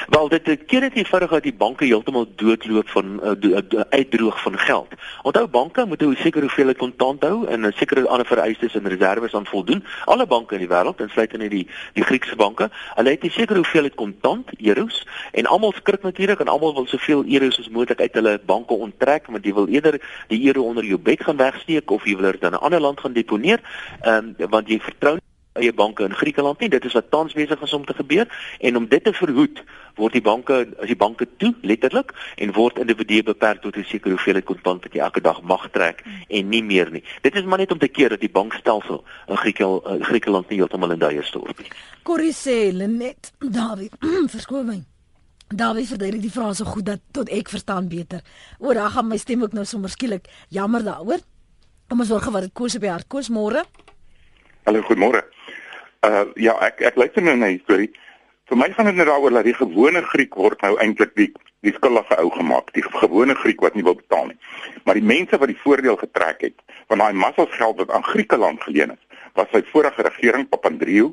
[0.10, 4.88] Wel dit keer dit eenvoudig dat die banke heeltemal doodloop van uh, uitdroog van geld.
[5.22, 9.34] Onthou banke moet 'n sekere hoeveelheid kontant hou en 'n sekere ander vereistes en reserves
[9.34, 9.84] aan voldoen.
[10.06, 13.96] Alle banke in die wêreld, insluitende die die Griekse banke, hulle het 'n sekere hoeveelheid
[13.96, 18.40] kontant, euros, en almal skrik natuurlik en almal wil soveel euros as moontlik uit hulle
[18.46, 22.16] banke onttrek, want jy wil eerder die euro onder jou bed gaan wegsteek of jy
[22.16, 23.60] wil dit in 'n ander land gaan deponeer,
[24.06, 25.18] um, want jy vertrou
[25.54, 26.70] eie banke in Griekeland nie.
[26.70, 28.28] Dit is wat tans besig is om te gebeur
[28.60, 29.64] en om dit te verhoed,
[30.00, 34.16] word die banke as die banke toe letterlik en word individue beperk tot 'n sekere
[34.16, 37.04] hoeveelheid kontant wat jy elke dag mag trek en nie meer nie.
[37.22, 40.58] Dit is maar net om te keer dat die bankstelsel in Griekel, uh, Griekeland nie
[40.58, 41.70] heeltemal in duie stort nie.
[42.04, 43.94] Corrie sê Lenet, David,
[44.36, 44.84] verskoon my.
[45.50, 48.22] David verduidelik die vrae so goed dat tot ek verstaan beter.
[48.60, 51.20] O, daar gaan my stem ook nou sommer skielik jammer daaroor.
[51.90, 53.66] Kom ons sorg wat dit kos op die hart kos môre.
[54.66, 55.24] Hallo, goeiemôre.
[56.06, 57.90] Uh ja, ek ek luister nou na die storie.
[58.48, 61.32] Vir my gaan dit net daaroor dat die gewone Griek word nou eintlik die
[61.68, 64.38] die skuldige ou gemaak, die gewone Griek wat nie wil betaal nie.
[64.88, 66.56] Maar die mense wat die voordeel getrek het
[66.88, 71.12] van daai massas geld wat aan Griekeland geleen is, was sy vorige regering Papandreou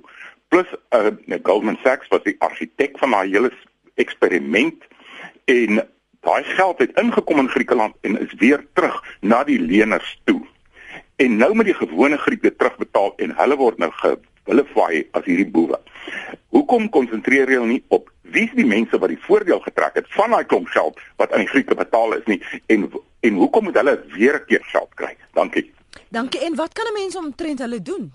[0.55, 1.11] plus uh
[1.43, 3.51] Goldman Sachs wat die argitek van daai hele
[3.99, 4.87] eksperiment
[5.51, 5.83] en
[6.27, 10.41] daai geld het ingekom in Griekeland en is weer terug na die leners toe.
[11.17, 14.15] En nou moet die gewone Grieke terugbetaal en hulle word nou ge
[14.47, 15.79] hulle vaai as hierdie boewe.
[16.55, 20.35] Hoekom konsentreer jy nie op wie is die mense wat die voordeel getrek het van
[20.35, 22.91] daai klomp geld wat aan die Grieke betaal is nie en
[23.27, 25.17] en hoekom moet hulle weer 'n keer geld kry?
[25.35, 25.73] Dankie.
[26.09, 26.41] Dankie.
[26.41, 28.13] En wat kan 'n mens omtrent hulle doen?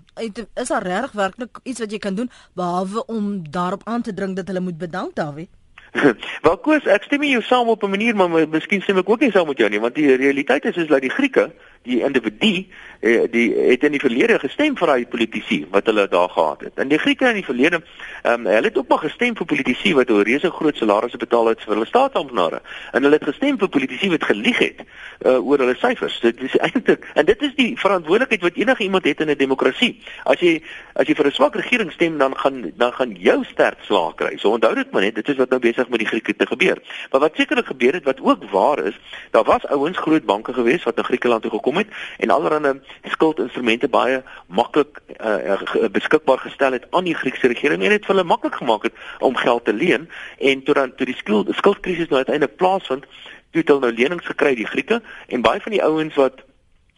[0.54, 4.36] Is daar regtig werklik iets wat jy kan doen behalwe om daarop aan te dring
[4.36, 5.48] dat hulle moet bedank, Dawie?
[6.46, 9.30] Wel koes, ek stem jou saam op 'n manier, maar miskien stem ek ook nie
[9.30, 12.66] saam met jou nie, want die realiteit is is dat die Grieke die individu
[13.00, 16.74] eh, die het in die verlede gestem vir daai politici wat hulle daar gehad het.
[16.78, 17.82] En die Grieke in die verlede,
[18.22, 21.46] ehm um, hulle het ook maar gestem vir politici wat 'n reuse groot salarisse betaal
[21.46, 22.60] het vir hulle staatsamptenare.
[22.92, 24.84] En hulle het gestem vir politici wat gelieg het
[25.26, 26.20] uh, oor hulle syfers.
[26.20, 30.00] Dit is eintlik en dit is die verantwoordelikheid wat enige iemand het in 'n demokrasie.
[30.24, 30.62] As jy
[30.94, 34.38] as jy vir 'n swak regering stem, dan gaan dan gaan jou sterk slaag kry.
[34.38, 36.78] So onthou dit maar net, dit is wat nou besig met die Grieke te gebeur.
[37.10, 38.98] Maar wat sekerlik gebeur het wat ook waar is,
[39.30, 42.80] daar was ouens groot banke gewees wat na Griekeland toe gekom het en allerlei
[43.14, 48.28] skuldinstrumente baie maklik uh, beskikbaar gestel het aan die Griekse regering en dit vir hulle
[48.28, 50.08] maklik gemaak het om geld te leen.
[50.38, 53.04] En toe dan toe die skuld skuldkrisis nou uiteindelik plaasvind,
[53.50, 56.44] toe het hulle nou lenings gekry die Grieke en baie van die ouens wat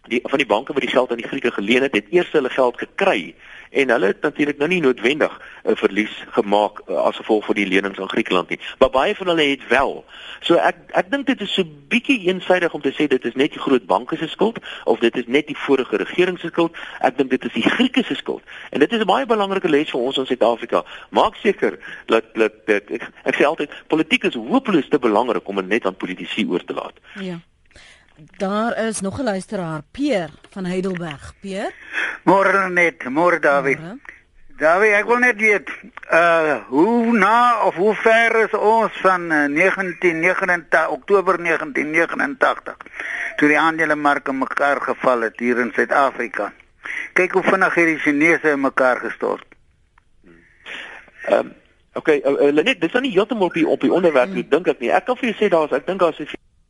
[0.08, 2.50] die van die banke wat die geld aan die Grieke geleen het, het eers hulle
[2.50, 3.34] geld gekry
[3.74, 7.66] en hulle het natuurlik nou nie noodwendig 'n verlies gemaak uh, as gevolg van die
[7.66, 10.04] lenings aan Griekeland nie, maar baie van hulle het wel.
[10.40, 13.52] So ek ek dink dit is so bietjie eensaidig om te sê dit is net
[13.52, 16.76] die groot banke se skuld of dit is net die vorige regering se skuld.
[17.00, 18.42] Ek dink dit is die Grieke se skuld.
[18.70, 20.84] En dit is 'n baie belangrike les vir ons in Suid-Afrika.
[21.10, 25.56] Maak seker dat dat ek, ek, ek sê altyd politiek is hopeloos te belangrik om
[25.56, 26.96] dit net aan politici oor te laat.
[27.20, 27.40] Ja.
[28.16, 31.34] Daar is nog 'n luisteraar, Peer van Heidelberg.
[31.40, 31.72] Peer?
[32.22, 33.78] Môre net, môre Dawie.
[34.56, 35.70] Dawie, ek wil net weet,
[36.12, 42.76] uh hoe na of hoe ver is ons van uh, 1989 Oktober 1989
[43.36, 46.52] toe die aandelemarke mekaar geval het hier in Suid-Afrika.
[47.12, 49.44] Kyk hoe vinnig hierdie Chinese in mekaar gestort.
[51.24, 51.52] Ehm um,
[51.94, 54.48] Oké, okay, uh, uh, net dis nou nie heeltemal op die op die onderwerp, hmm.
[54.50, 54.90] dink ek nie.
[54.90, 56.18] Ek kan vir jou sê daar's ek dink daar's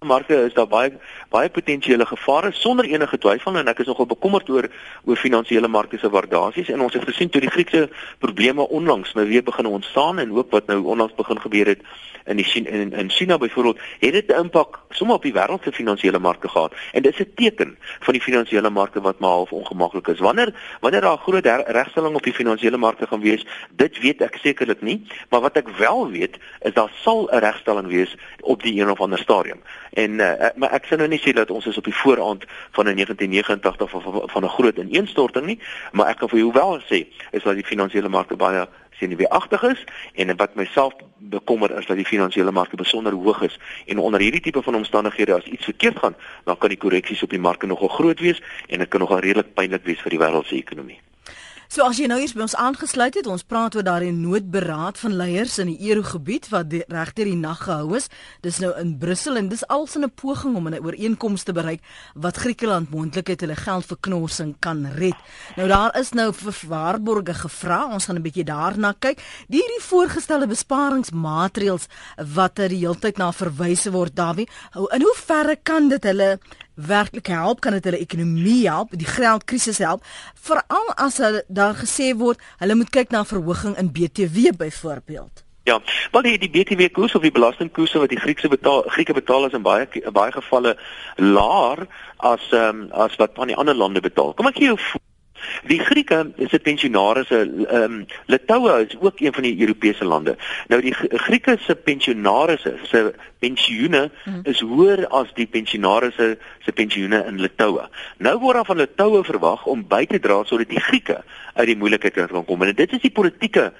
[0.05, 0.93] 'n marke is daar baie
[1.31, 4.69] baie potensiële gevare sonder enige twyfel en ek is nogal bekommerd oor
[5.05, 6.69] oor finansiële markte se waardasies.
[6.69, 7.89] En ons het gesien toe die Griekse
[8.19, 11.81] probleme onlangs nou weer begin ontstaan en ook wat nou onlangs begin gebeur het
[12.25, 15.63] in die China in, in China byvoorbeeld het dit 'n impak sommer op die wêreld
[15.63, 16.73] se finansiële markte gehad.
[16.93, 20.19] En dit is 'n teken van die finansiële markte wat maar half ongemaklik is.
[20.19, 24.39] Wanneer wanneer daar 'n groot regstelling op die finansiële markte gaan wees dit weet ek
[24.43, 25.07] sekerlik nie.
[25.29, 29.01] Maar wat ek wel weet is daar sal 'n regstelling wees op die een of
[29.01, 29.61] ander stadium
[29.95, 32.43] En uh, maar ek sê nou nie sê dat ons is op die vooraand
[32.75, 35.59] van 'n 1989 of van 'n groot ineenstorting nie,
[35.93, 38.67] maar ek kan vir jou wel sê is dat die finansiële markte baie
[38.99, 43.99] senuweeagtig is en wat myself bekommer is dat die finansiële markte besonder hoog is en
[43.99, 47.39] onder hierdie tipe van omstandighede as iets verkeerd gaan, dan kan die korreksies op die
[47.39, 50.57] markte nogal groot wees en dit kan nogal redelik pynlik wees vir die wêreld se
[50.57, 51.01] ekonomie.
[51.73, 55.15] So as jy nou hier by ons aangesluit het, ons praat oor daardie noodberaad van
[55.17, 58.11] leiers in die Eurogebied wat regdeur die nag gehou is.
[58.45, 61.81] Dis nou in Brussel en dis als in 'n poging om 'n ooreenkoms te bereik
[62.15, 65.17] wat Griekeland moontlik het hulle geldverknorsing kan red.
[65.57, 67.89] Nou daar is nou vir waarborge gevra.
[67.93, 69.19] Ons gaan 'n bietjie daarna kyk.
[69.49, 71.89] Die hierdie voorgestelde besparingsmaatreëls
[72.35, 74.49] wat er die hele tyd na verwys word, Davie.
[74.93, 76.39] In hoe verre kan dit hulle
[76.75, 82.13] werklik help kan dit hulle ekonomie help, die geldkrisis help, veral as hulle daar gesê
[82.19, 85.45] word hulle moet kyk na verhoging in BTW byvoorbeeld.
[85.65, 85.81] Ja,
[86.13, 89.57] wel die, die BTW koers of die belastingkoerse wat die Griekse betaal Grieke betaal is
[89.57, 90.77] in baie baie gevalle
[91.17, 94.35] laer as ehm um, as wat van die ander lande betaal.
[94.37, 94.79] Kom ek gee jou
[95.65, 100.37] Die Grieke is 'n pensionaarse ehm um, Litouwe is ook een van die Europese lande.
[100.69, 104.41] Nou die Grieke se pensionaarse se pensioene mhm.
[104.43, 107.89] is hoër as die pensionaarse se pensioene in Litouwe.
[108.19, 111.23] Nou word daar van Litouwe verwag om by te dra sodat die Grieke
[111.55, 112.63] uit die moeilikheid kan kom.
[112.63, 113.73] En dit is die politieke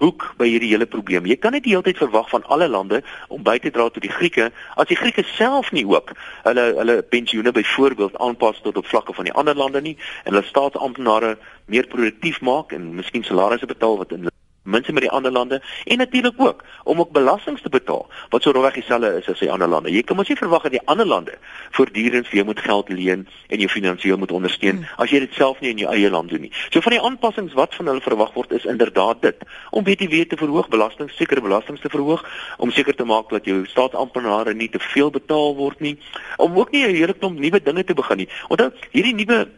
[0.00, 1.28] hoek by hierdie hele probleem.
[1.28, 4.04] Jy kan nie die hele tyd verwag van alle lande om by te dra tot
[4.04, 6.14] die Grieke as die Grieke self nie ook
[6.48, 10.46] hulle hulle pensioene byvoorbeeld aanpas tot op vlakke van die ander lande nie en hulle
[10.48, 11.36] staatsamptenare
[11.70, 14.29] meer produktief maak en miskien salarisse betaal wat in
[14.70, 18.50] mense met die ander lande en natuurlik ook om ook belastings te betaal wat so
[18.50, 19.92] rowweg dieselfde is as die ander lande.
[19.92, 21.36] Jy kan mos nie verwag dat die ander lande
[21.76, 24.88] voortdurend vir jou moet geld leen en jou finansiëel moet ondersteun hmm.
[24.96, 26.52] as jy dit self nie in jou eie land doen nie.
[26.70, 30.38] So van die aanpassings wat van hulle verwag word is inderdaad dit om BTW te
[30.40, 32.24] verhoog, belastings, sekere belastings te verhoog
[32.58, 35.96] om seker te maak dat jou staatsamptenare nie te veel betaal word nie,
[36.36, 38.28] om ook nie 'n hele klomp nuwe dinge te begin nie.
[38.48, 39.48] Onthou, hierdie nuwe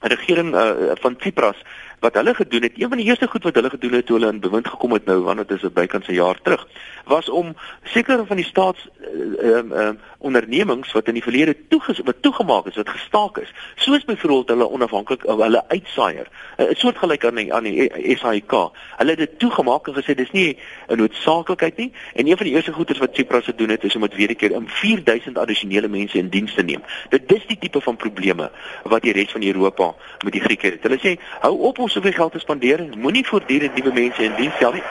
[0.00, 1.56] regering uh, van Tsipras
[2.00, 4.32] wat hulle gedoen het, een van die eerste goed wat hulle gedoen het toe hulle
[4.32, 6.66] in bewind gekom het nou, want dit is 'n bykans 'n jaar terug,
[7.04, 11.56] was om sekere van die staats ehm uh, ehm uh, ondernemings wat in die verlede
[11.68, 16.74] toeges wat toegemaak is, wat gestaak is, soos byvoorbeeld hulle onafhanklik hulle uitsaaier, 'n uh,
[16.74, 18.52] soort gelyk aan die aan die SAIK.
[18.96, 22.54] Hulle het dit toegemaak en gesê dis nie 'n noodsaaklikheid nie en een van die
[22.54, 25.88] eerste goeders wat Tsipras gedoen het is om dit weer 'n keer om 4000 addisionele
[25.88, 26.82] mense in diens te neem.
[27.08, 28.50] Dit dis die tipe van probleme
[28.82, 30.82] wat die res van Europa met die Grieke het.
[30.82, 32.88] Hulle sê hou op om soveel geld te spandeer.
[32.98, 34.82] Moenie voortdurend nuwe mense in diens stel nie.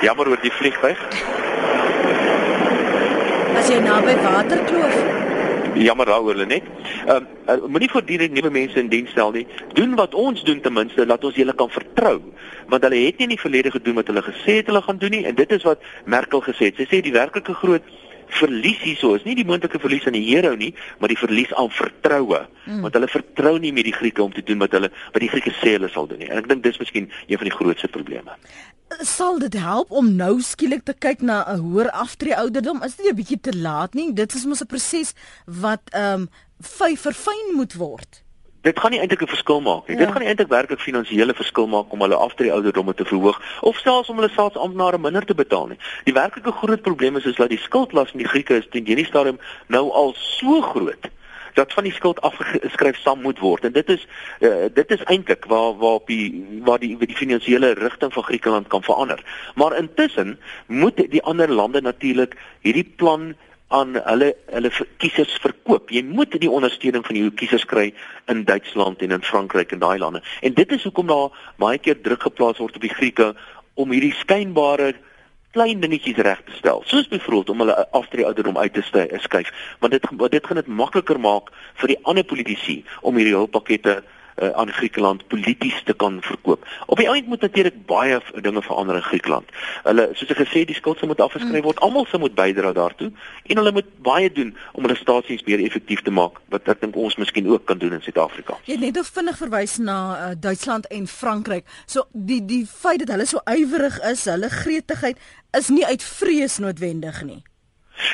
[0.00, 1.00] Jammer oor die vliegtyg.
[3.58, 5.26] As jy naby waterkloof
[5.78, 6.64] jammer daaroor hulle net.
[7.06, 9.44] Ehm uh, moenie voortdurend nuwe mense in diens stel nie.
[9.76, 12.16] Doen wat ons doen ten minste dat ons julle kan vertrou.
[12.72, 15.14] Want hulle het nie in die verlede gedoen wat hulle gesê het hulle gaan doen
[15.14, 16.80] nie en dit is wat Merkel gesê het.
[16.80, 17.92] Sy sê die werklike groot
[18.28, 21.70] verlies hierso is nie die moontlike verlies aan die euro nie, maar die verlies aan
[21.70, 22.40] vertroue.
[22.66, 22.82] Mm.
[22.84, 25.54] Want hulle vertrou nie meer die Grieke om te doen wat hulle wat die Grieke
[25.60, 26.30] sê hulle sal doen nie.
[26.30, 28.36] En ek dink dis miskien een van die grootste probleme.
[29.04, 32.82] Sal dit help om nou skielik te kyk na 'n hoër aftree ouderdom?
[32.82, 34.12] Is dit nie 'n bietjie te laat nie?
[34.12, 35.14] Dit is mos 'n proses
[35.44, 36.28] wat ehm um,
[36.60, 38.22] verfyn moet word
[38.60, 39.96] dit gaan nie eintlik 'n verskil maak nie.
[39.96, 40.04] Ja.
[40.04, 43.76] Dit gaan nie eintlik werklik finansiële verskil maak om hulle aftree ouderdomme te verhoog of
[43.76, 45.78] selfs om hulle staatsamptenare minder te betaal nie.
[46.04, 49.06] Die werklike groot probleem is is dat die skuldlas van die Grieke is teen hierdie
[49.06, 51.08] stadium nou al so groot
[51.58, 54.06] dat van die skuld afgeskryf sal moet word en dit is
[54.40, 58.66] uh, dit is eintlik waar waar op die waar die die finansiële rigting van Griekeland
[58.66, 59.24] kan verander.
[59.54, 63.34] Maar intussen moet die ander lande natuurlik hierdie plan
[63.68, 65.90] aan hulle hulle kiesers verkoop.
[65.92, 67.90] Jy moet die ondersteuning van jou kiesers kry
[68.32, 70.22] in Duitsland en in Frankryk en daai lande.
[70.40, 73.34] En dit is hoekom daar baie keer druk geplaas word op die Grieke
[73.74, 74.94] om hierdie skynbare
[75.56, 76.82] klein dingetjies reg te stel.
[76.86, 78.82] Soos byvoorbeeld om hulle aftree ouderdom uit te
[79.20, 84.02] skuif, want dit dit gaan dit makliker maak vir die ander politici om hierdie hulppakkette
[84.42, 86.66] uh, aan Griekeland polities te kan verkoop.
[86.86, 89.50] Op die einde moet natuurlik baie dinge verander in Griekeland.
[89.82, 91.80] Hulle soos ek gesê die skuld moet afgeskryf word.
[91.84, 93.10] Almal se moet bydra daartoe
[93.46, 96.96] en hulle moet baie doen om hulle staatsdiens meer effektief te maak wat ek dink
[96.96, 98.58] ons miskien ook kan doen in Suid-Afrika.
[98.68, 101.66] Jy het net of vinnig verwys na uh, Duitsland en Frankryk.
[101.86, 105.20] So die die feit dat hulle so ywerig is, hulle gretigheid
[105.56, 107.42] is nie uit vrees noodwendig nie.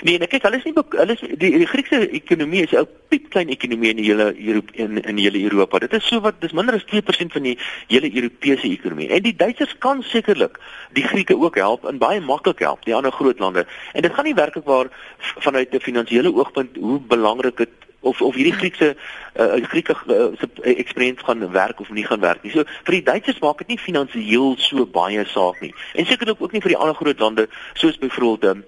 [0.02, 3.30] Nee, nee, kyk, hulle is nie hulle is die, die Griekse ekonomie is 'n piep
[3.30, 5.78] klein ekonomie in die hele Europa in in die hele Europa.
[5.78, 7.58] Dit is so wat dis minder as 2% van die
[7.88, 9.08] hele Europese ekonomie.
[9.08, 10.58] En die Duitsers kan sekerlik
[10.92, 13.66] die Grieke ook help en baie maklik help, die ander groot lande.
[13.92, 17.70] En dit gaan nie werklik waar vanuit 'n finansiële oogpunt hoe belangrik dit
[18.04, 18.94] of of hierdie Griekse
[19.40, 22.52] uh, Grieke uh, se eksperience gaan werk of nie gaan werk nie.
[22.52, 25.72] So vir die Duitsers maak dit nie finansiëel so baie saak nie.
[25.94, 28.64] En sekerlik ook nie vir die ander groot lande soos byvoorbeeld um,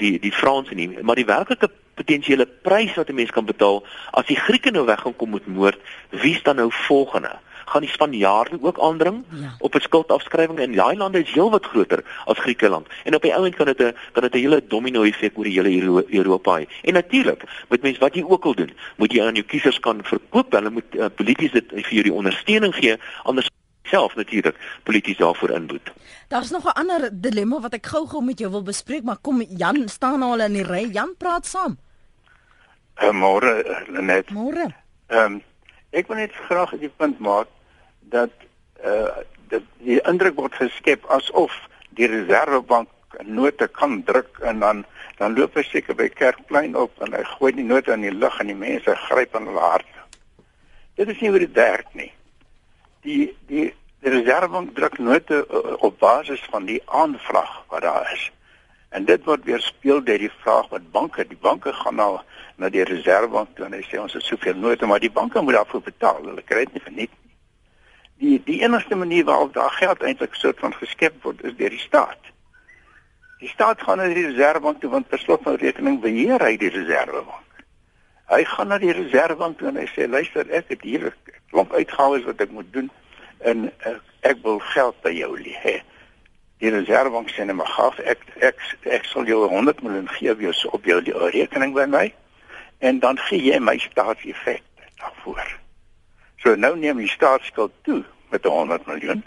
[0.00, 1.70] die die Franse nie, maar die werklike
[2.00, 5.46] potensiële prys wat 'n mens kan betaal as die Grieke nou weg gaan kom met
[5.46, 5.78] moord,
[6.10, 7.38] wie dan nou volgende?
[7.64, 9.54] Gaan die Spanjaarde ook aandring ja.
[9.58, 12.86] op 'n skuldafskrywing en daai lande is heelwat groter as Griekeland.
[13.04, 15.44] En op die ou end kan dit 'n kan dit 'n hele domino effek oor
[15.44, 16.66] die hele Euro Europa hê.
[16.82, 20.04] En natuurlik, met mense wat jy ook al doen, moet jy aan jou kiesers kan
[20.04, 23.48] verkoop, hulle moet uh, polities dit vir jou die ondersteuning gee anders
[23.82, 25.92] self natuurlik polities daarvoor inboet.
[26.28, 29.88] Daar's nog 'n ander dilemma wat ek gou-gou met jou wil bespreek, maar kom Jan
[29.88, 30.88] staan al in die ry.
[30.92, 31.78] Jan praat saam.
[33.02, 34.30] Uh, môre, Lenet.
[34.30, 34.74] Môre.
[35.06, 35.42] Ehm um,
[35.90, 37.48] ek wil net graag die punt maak
[38.00, 38.30] dat
[38.84, 41.50] uh dat die indruk word geskep asof
[41.98, 42.88] die reservebank
[43.26, 44.84] note kan druk en dan
[45.18, 48.38] dan loop hy seker by Kerkplein op en hy gooi die note in die lug
[48.40, 49.90] en die mense gryp aan hulle hart.
[50.96, 52.12] Dit is nie hoe dit werk nie.
[53.04, 53.66] Die die
[54.00, 58.30] die reservebank druk note uh, op basis van die aanvraag wat daar is.
[58.90, 62.18] En dit word weerspieël deur die vraag wat banke, die banke gaan nou
[62.56, 65.54] na die reservebank toe en hy sê ons het soveel note, maar die banke moet
[65.54, 66.24] daarvoor betaal.
[66.26, 67.20] Hulle kry dit nie vir niks
[68.20, 71.80] die die enigste manier waarop daar geld eintlik soort van geskep word is deur die
[71.80, 72.32] staat.
[73.40, 76.72] Die staat gaan na die reservebank toe want per slot van rekening beheer hy die
[76.74, 77.64] reservebank.
[78.30, 81.14] Hy gaan na die reservebank toe en hy sê luister ek het hier 'n
[81.50, 82.90] klomp uitgawes wat ek moet doen
[83.40, 85.80] en ek, ek wil geld by jou lê.
[86.60, 90.42] Die reservebank sê net maar gaaf ek ek ek sal jou 100 miljoen gee op
[90.44, 91.00] jou op jou
[91.32, 92.06] rekening by my
[92.84, 94.62] en dan gee jy my staatseffek
[95.00, 95.56] daarvoor.
[96.44, 99.24] So nou neem die staatsskuld toe met 100 miljoen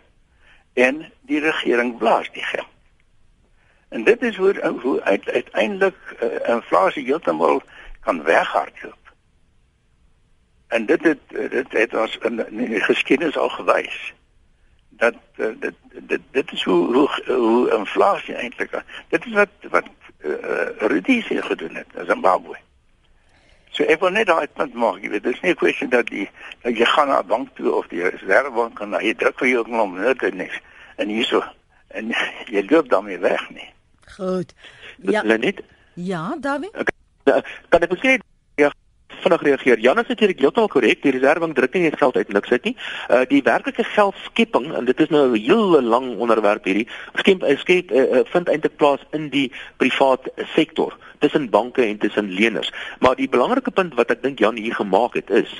[0.74, 2.70] en die regering blaas die geld.
[3.90, 7.62] En dit is hoe hoe uit, uiteindelik uh, inflasie heeltemal
[8.02, 9.14] kan weghardloop.
[10.68, 14.14] En dit het dit het ons in, in die geskiedenis al gewys
[14.98, 19.90] dat uh, dit dit dit is hoe hoe, hoe inflasie eintlik dit is wat wat
[20.24, 20.34] uh,
[20.78, 22.58] Rhodesia gedoen het in Zimbabwe.
[23.74, 26.30] So ek wil net daai punt maak, jy weet, dis nie 'n kwessie dat die
[26.62, 29.64] dat jy gaan na 'n bank toe of die reservebank kan jy druk vir jou
[29.82, 30.60] om net te niks.
[30.96, 31.44] En hierso
[31.88, 32.14] en
[32.54, 33.70] jy loop daarmee weg nie.
[34.18, 34.54] Goed.
[35.02, 35.22] Ja.
[35.24, 35.62] Lenet?
[35.94, 36.70] Ja, Dawie.
[36.70, 37.42] Okay.
[37.70, 38.22] Kan ek miskien
[39.22, 39.80] vinnig reageer.
[39.80, 41.02] Jan is natuurlik heeltemal korrek.
[41.02, 42.76] Die reservebank druk nie net geld uit niks uit nie.
[43.10, 46.88] Uh die werklike geldskepping en dit is nou 'n hele lang onderwerp hierdie.
[47.16, 52.72] Skep skep uh, vind eintlik plaas in die privaat sektor tussen banke en tussen leners.
[53.00, 55.52] Maar die belangrike punt wat ek dink Jan hier gemaak het is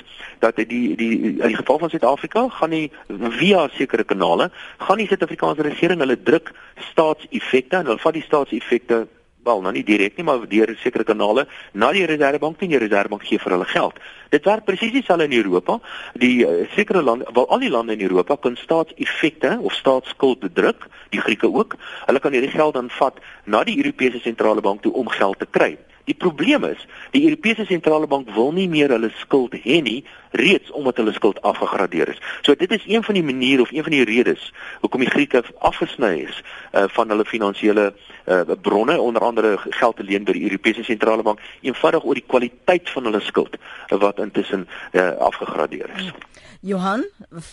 [0.44, 2.90] dat die die in die geval van Suid-Afrika gaan nie
[3.38, 6.52] via sekere kanale gaan die Suid-Afrikaanse regering hulle druk
[6.90, 9.06] staatseffekte en hulle vat die staatseffekte
[9.44, 13.24] wel nou nie direk nie, maar deur sekere kanale na die Reservebank en die Reservebank
[13.28, 14.00] gee vir hulle geld.
[14.34, 15.78] Dit werk presies dieselfde in Europa.
[16.18, 20.88] Die uh, sekere lande, wel al die lande in Europa kan staatseffekte of staatsskuld bedruk,
[21.14, 21.76] die Grieke ook.
[22.06, 25.50] Hulle kan hierdie geld dan vat na die Europese sentrale bank toe om geld te
[25.50, 25.74] kry.
[26.04, 30.02] Die probleem is, die Europese sentrale bank wil nie meer hulle skuld hê nie,
[30.36, 32.20] reeds omdat hulle skuld afgegradeer is.
[32.42, 34.50] So dit is een van die maniere of een van die redes
[34.82, 36.42] hoekom die Grieke afgesny is
[36.72, 41.22] uh, van hulle finansiële uh, bronne, onder andere geld te leen by die Europese sentrale
[41.22, 46.12] bank, eenvoudig oor die kwaliteit van hulle skuld uh, wat intussen uh, afgegradeer is.
[46.60, 47.06] Johan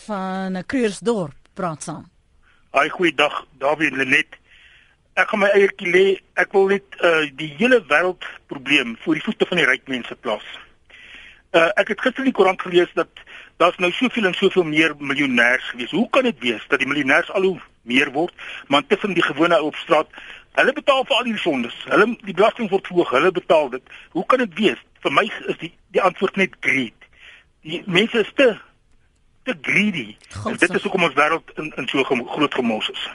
[0.08, 2.06] van Kruersdorp praat saam.
[2.72, 4.41] Ai goeiedag, David Lenet
[5.20, 6.06] ek gaan my eie lê.
[6.40, 10.16] Ek wil net uh die hele wêreld probleem voor die voete van die ryk mense
[10.16, 10.46] plaas.
[11.52, 13.10] Uh ek het gister in die koerant gelees dat
[13.62, 15.92] daar's nou soveel en soveel meer miljonêers gewees.
[15.92, 18.34] Hoe kan dit wees dat die miljonêers al hoe meer word,
[18.68, 20.10] maar tussen die gewone ou op straat,
[20.60, 21.76] hulle betaal vir al die sondes.
[21.90, 23.96] Hulle die belasting word verhoog, hulle betaal dit.
[24.16, 24.82] Hoe kan dit wees?
[25.02, 27.08] Vir my is die die antwoord net greed.
[27.68, 28.54] Die mense is te
[29.44, 30.16] te greedy.
[30.62, 33.10] Dit is hoekom ons wêreld in in so groot gemors is.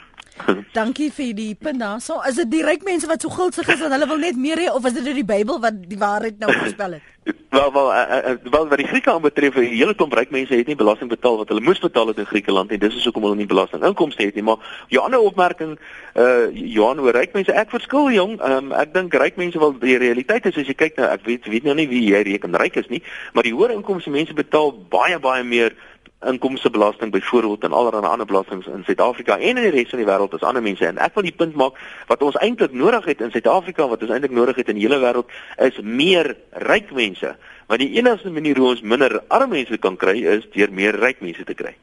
[0.77, 2.21] Dankie vir die punt daarso.
[2.29, 4.71] Is dit die ryk mense wat so gulsig is en hulle wil net meer hê
[4.73, 7.13] of is dit die Bybel wat die waarheid nou voorspel het?
[7.51, 10.67] Wel wel uh, uh, wel wat die Grieke aanbetref, die hele klomp ryk mense het
[10.67, 13.39] nie belasting betaal wat hulle moes betaal het in Griekeland en dis is hoekom hulle
[13.39, 14.43] nie belasting inkomste het nie.
[14.47, 15.73] Maar jou ander opmerking
[16.19, 18.37] uh Johan oor ryk mense, ek verskil jong.
[18.43, 21.47] Um, ek dink ryk mense wil die realiteit is as jy kyk nou, ek weet
[21.51, 23.01] weet nou nie wie jy reken ryk is nie,
[23.33, 25.75] maar die hoë inkomste mense betaal baie baie meer
[26.25, 30.33] inkomstebelasting byvoorbeeld en allerlei ander belastings in Suid-Afrika en in die res van die wêreld
[30.33, 31.77] as ander mense en ek wil die punt maak
[32.09, 34.97] wat ons eintlik nodig het in Suid-Afrika wat ons eintlik nodig het in die hele
[35.03, 35.29] wêreld
[35.61, 36.33] is meer
[36.65, 37.35] ryk mense
[37.67, 41.21] want die enigste manier hoe ons minder arme mense kan kry is deur meer ryk
[41.21, 41.75] mense te kry.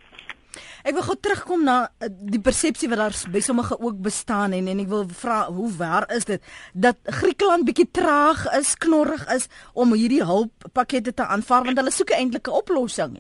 [0.85, 4.66] Ek wil gou terugkom na eh, die persepsie wat daar by sommige ook bestaan en
[4.68, 6.43] en ek wil vra hoe waar is dit
[6.74, 12.12] dat Griekeland bietjie traag is, knorrig is om hierdie hulppakkette te aanvaar want hulle soek
[12.12, 13.16] eintlik 'n oplossing.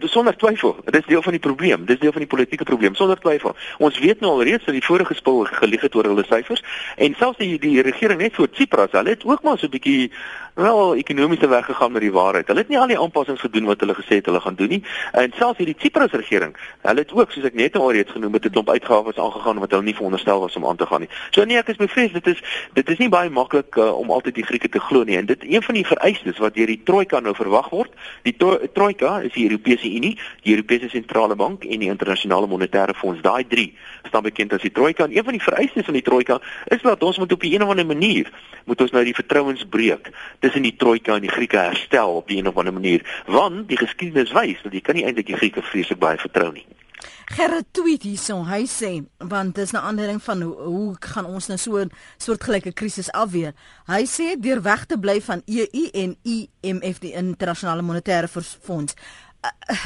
[0.00, 0.76] Sonder twyfel.
[0.84, 1.84] Dit is deel van die probleem.
[1.84, 3.56] Dit is deel van die politieke probleem sonder twyfel.
[3.78, 6.62] Ons weet nou alreeds dat die vorige spul gelieg het oor hulle syfers
[6.96, 10.12] en selfs die die regering net voor Tsipras, hulle het ook maar so 'n bietjie
[10.54, 12.46] wel ekonomiese weg gegaan met die waarheid.
[12.46, 14.82] Hulle het nie al die aanpassings gedoen wat hulle gesê het hulle gaan doen nie.
[15.12, 18.50] En selfs hierdie Tsipras regering, hulle het ook soos ek net alreeds genoem het, 'n
[18.50, 21.08] klomp uitgawes aangegaan wat hulle nie veronderstel was om aan te gaan nie.
[21.30, 22.42] So nee, ek is bevrees dit is
[22.72, 25.44] dit is nie baie maklik uh, om altyd die Grieke te glo nie en dit
[25.44, 27.90] een van die vereistes wat deur die trojka nou verwag word.
[28.22, 28.36] Die
[28.72, 33.22] trojka is hier Europese Unie, die Europese Sentrale Bank en die Internasionale Monetaire Fonds.
[33.22, 35.04] Daai drie staan bekend as die Trojka.
[35.04, 37.68] En een van die vereistes van die Trojka is dat ons moet op 'n of
[37.68, 38.30] ander manier
[38.64, 40.10] moet ons nou die vertrouensbreuk
[40.42, 44.32] tussen die Trojka en die Grieke herstel op 'n of ander manier, want die geskiedenis
[44.32, 46.66] wys dat jy kan nie eintlik die Grieke vreeslik baie vertrou nie.
[47.32, 48.44] Gerrit tweet hierson.
[48.46, 52.72] Hy sê want dis 'n aanduiding van hoe hoe gaan ons nou so 'n soortgelyke
[52.72, 53.52] krisis afweer.
[53.86, 58.94] Hy sê deur weg te bly van EU en IMF die internasionale monetaire fonds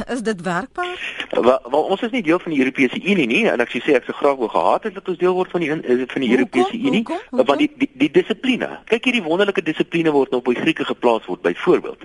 [0.06, 1.26] is dit werkbaar?
[1.30, 4.04] Wel, wel ons is nie deel van die Europese Unie nie en ek sê ek
[4.08, 6.30] sou graag wou gehad het dat ons deel word van die is dit van die
[6.36, 8.68] Europese Unie want die die, die dissipline.
[8.90, 12.04] Kyk hierdie wonderlike dissipline word nou op die Grieke geplaas word byvoorbeeld.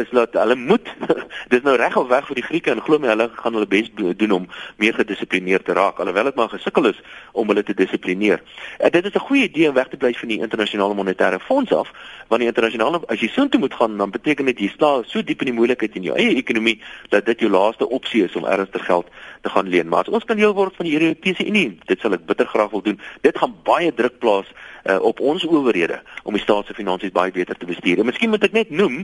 [0.00, 0.90] Is dat hulle moet
[1.54, 3.90] dis nou reg of weg vir die Grieke en glo my hulle gaan hulle bes
[3.98, 4.48] doen om
[4.82, 8.42] meer gedissiplineerd te raak alhoewel dit maar gesukkel is om hulle te dissiplineer.
[8.78, 11.72] En dit is 'n goeie idee om weg te bly van die internasionale monetaire fonds
[11.72, 11.90] af
[12.28, 15.40] want die internasionale as jy soontoe moet gaan dan beteken dit jy staan so diep
[15.40, 18.84] in die moeilikheid in jou eie ekonomie dat dit jou laaste opsie is om ernstig
[18.84, 19.06] geld
[19.40, 19.88] te gaan leen.
[19.88, 22.70] Maar as ons kan deel word van die Europese Unie, dit sal ek bitter graag
[22.70, 23.00] wil doen.
[23.20, 24.48] Dit gaan baie druk plaas
[24.84, 28.00] uh, op ons owerhede om die staatsfinansies baie beter te bestuur.
[28.00, 29.02] En miskien moet ek net noem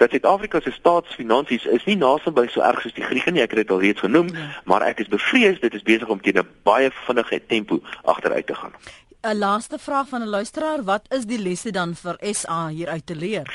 [0.00, 3.64] dat Suid-Afrika se staatsfinansies is nie naasby so erg soos die Grieke nie, ek het
[3.64, 4.48] dit al reeds genoem, ja.
[4.64, 8.54] maar ek is bevrees dit is besig om teen 'n baie vinnige tempo agteruit te
[8.54, 8.72] gaan.
[9.22, 13.06] 'n Laaste vraag van 'n luisteraar, wat is die lesse dan vir SA hier uit
[13.06, 13.46] te leer?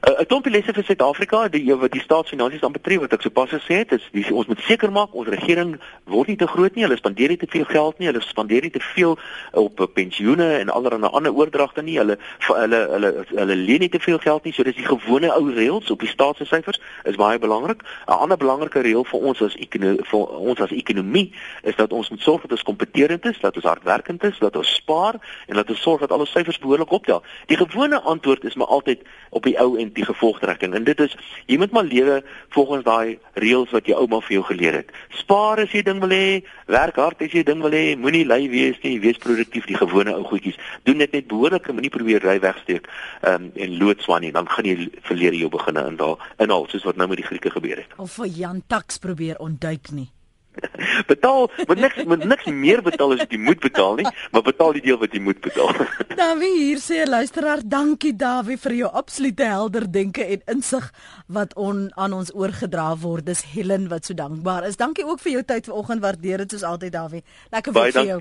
[0.00, 3.80] 'n klompie lesse vir Suid-Afrika, die wat die staatsfinansies dan betref wat ek sopas gesê
[3.82, 6.96] het, is die, ons moet seker maak ons regering word nie te groot nie, hulle
[6.96, 9.18] spandeer nie te veel geld nie, hulle spandeer nie te veel
[9.52, 14.18] op pensioene en allerlei ander oordragte nie, hulle hulle hulle hulle leen nie te veel
[14.18, 17.82] geld nie, so dis die gewone ou reëls op die staatssyfers is baie belangrik.
[18.06, 22.10] 'n Ander belangrike reël vir ons as ekonomie vir ons as ekonomie is dat ons
[22.10, 25.07] moet sorg dat ons kompeterend is, dat ons hardwerkend is, dat ons spaar
[25.46, 27.22] en dat ons sorg dat al ons syfers behoorlik optel.
[27.46, 30.74] Die gewone antwoord is maar altyd op die ou en die gevolgtrekking.
[30.74, 34.44] En dit is jy moet maar lewe volgens daai reëls wat jou ouma vir jou
[34.50, 34.92] geleer het.
[35.20, 38.48] Spaar as jy ding wil hê, werk hard as jy ding wil hê, moenie lui
[38.52, 40.58] wees nie, wees produktief, die gewone ou goedjies.
[40.88, 42.88] Doen dit net behoorlik en moenie probeer ry wegsteek
[43.22, 46.96] um, en loodswan nie, dan gaan jy verleer jou beginne in daal inhaal soos wat
[46.96, 47.98] nou met die Grieke gebeur het.
[47.98, 50.10] Of vir Jan Tax probeer ontduik nie.
[51.12, 54.84] betaal, moet niks moet niks meer betaal as jy moet betaal nie, maar betaal die
[54.88, 55.74] deel wat jy moet betaal.
[56.20, 60.90] Dawie hier sê luisteraar, dankie Dawie vir jou absolute helder denke en insig
[61.26, 63.28] wat on, aan ons oorgedra word.
[63.28, 64.80] Dis Helen wat so dankbaar is.
[64.80, 66.02] Dankie ook vir jou tyd vanoggend.
[66.02, 67.24] Waardeer dit soos altyd Dawie.
[67.54, 68.20] Lekker vir jou.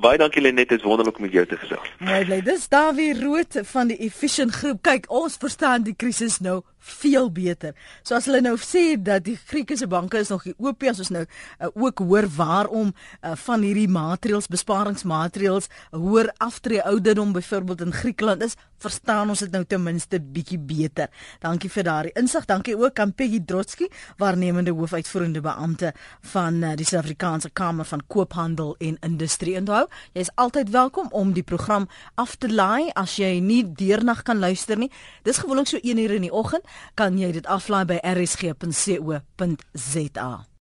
[0.00, 1.88] Baie dankie Lenet, dit is wonderlik om met jou te gesels.
[2.00, 2.40] Mooi bly.
[2.46, 4.80] Dis Dawie Rood van die Efficient Groep.
[4.82, 7.76] Kyk, ons verstaan die krisis nou veel beter.
[8.02, 11.12] So as hulle nou sê dat die Grieke se banke is nog oop as ons
[11.14, 17.94] nou uh, ook hoor waarom uh, van hierdie maatreëls besparingsmaatreëls hoër aftree ouderdom byvoorbeeld in
[17.94, 21.12] Griekeland is, verstaan ons dit nou ten minste bietjie beter.
[21.44, 22.48] Dankie vir daardie insig.
[22.50, 23.86] Dankie ook aan Peggy Drotsky,
[24.18, 25.92] waarnemende hoofuitvoerende beampte
[26.34, 29.54] van uh, die Suid-Afrikaanse Kamer van Koophandel en Industrie.
[29.82, 34.22] Onthou, jy is altyd welkom om die program af te laai as jy nie deernag
[34.22, 34.90] kan luister nie.
[35.24, 36.62] Dis gewoonlik so 1 uur in die oggend
[36.94, 39.12] kan jy dit aflaai by rsg.co.za.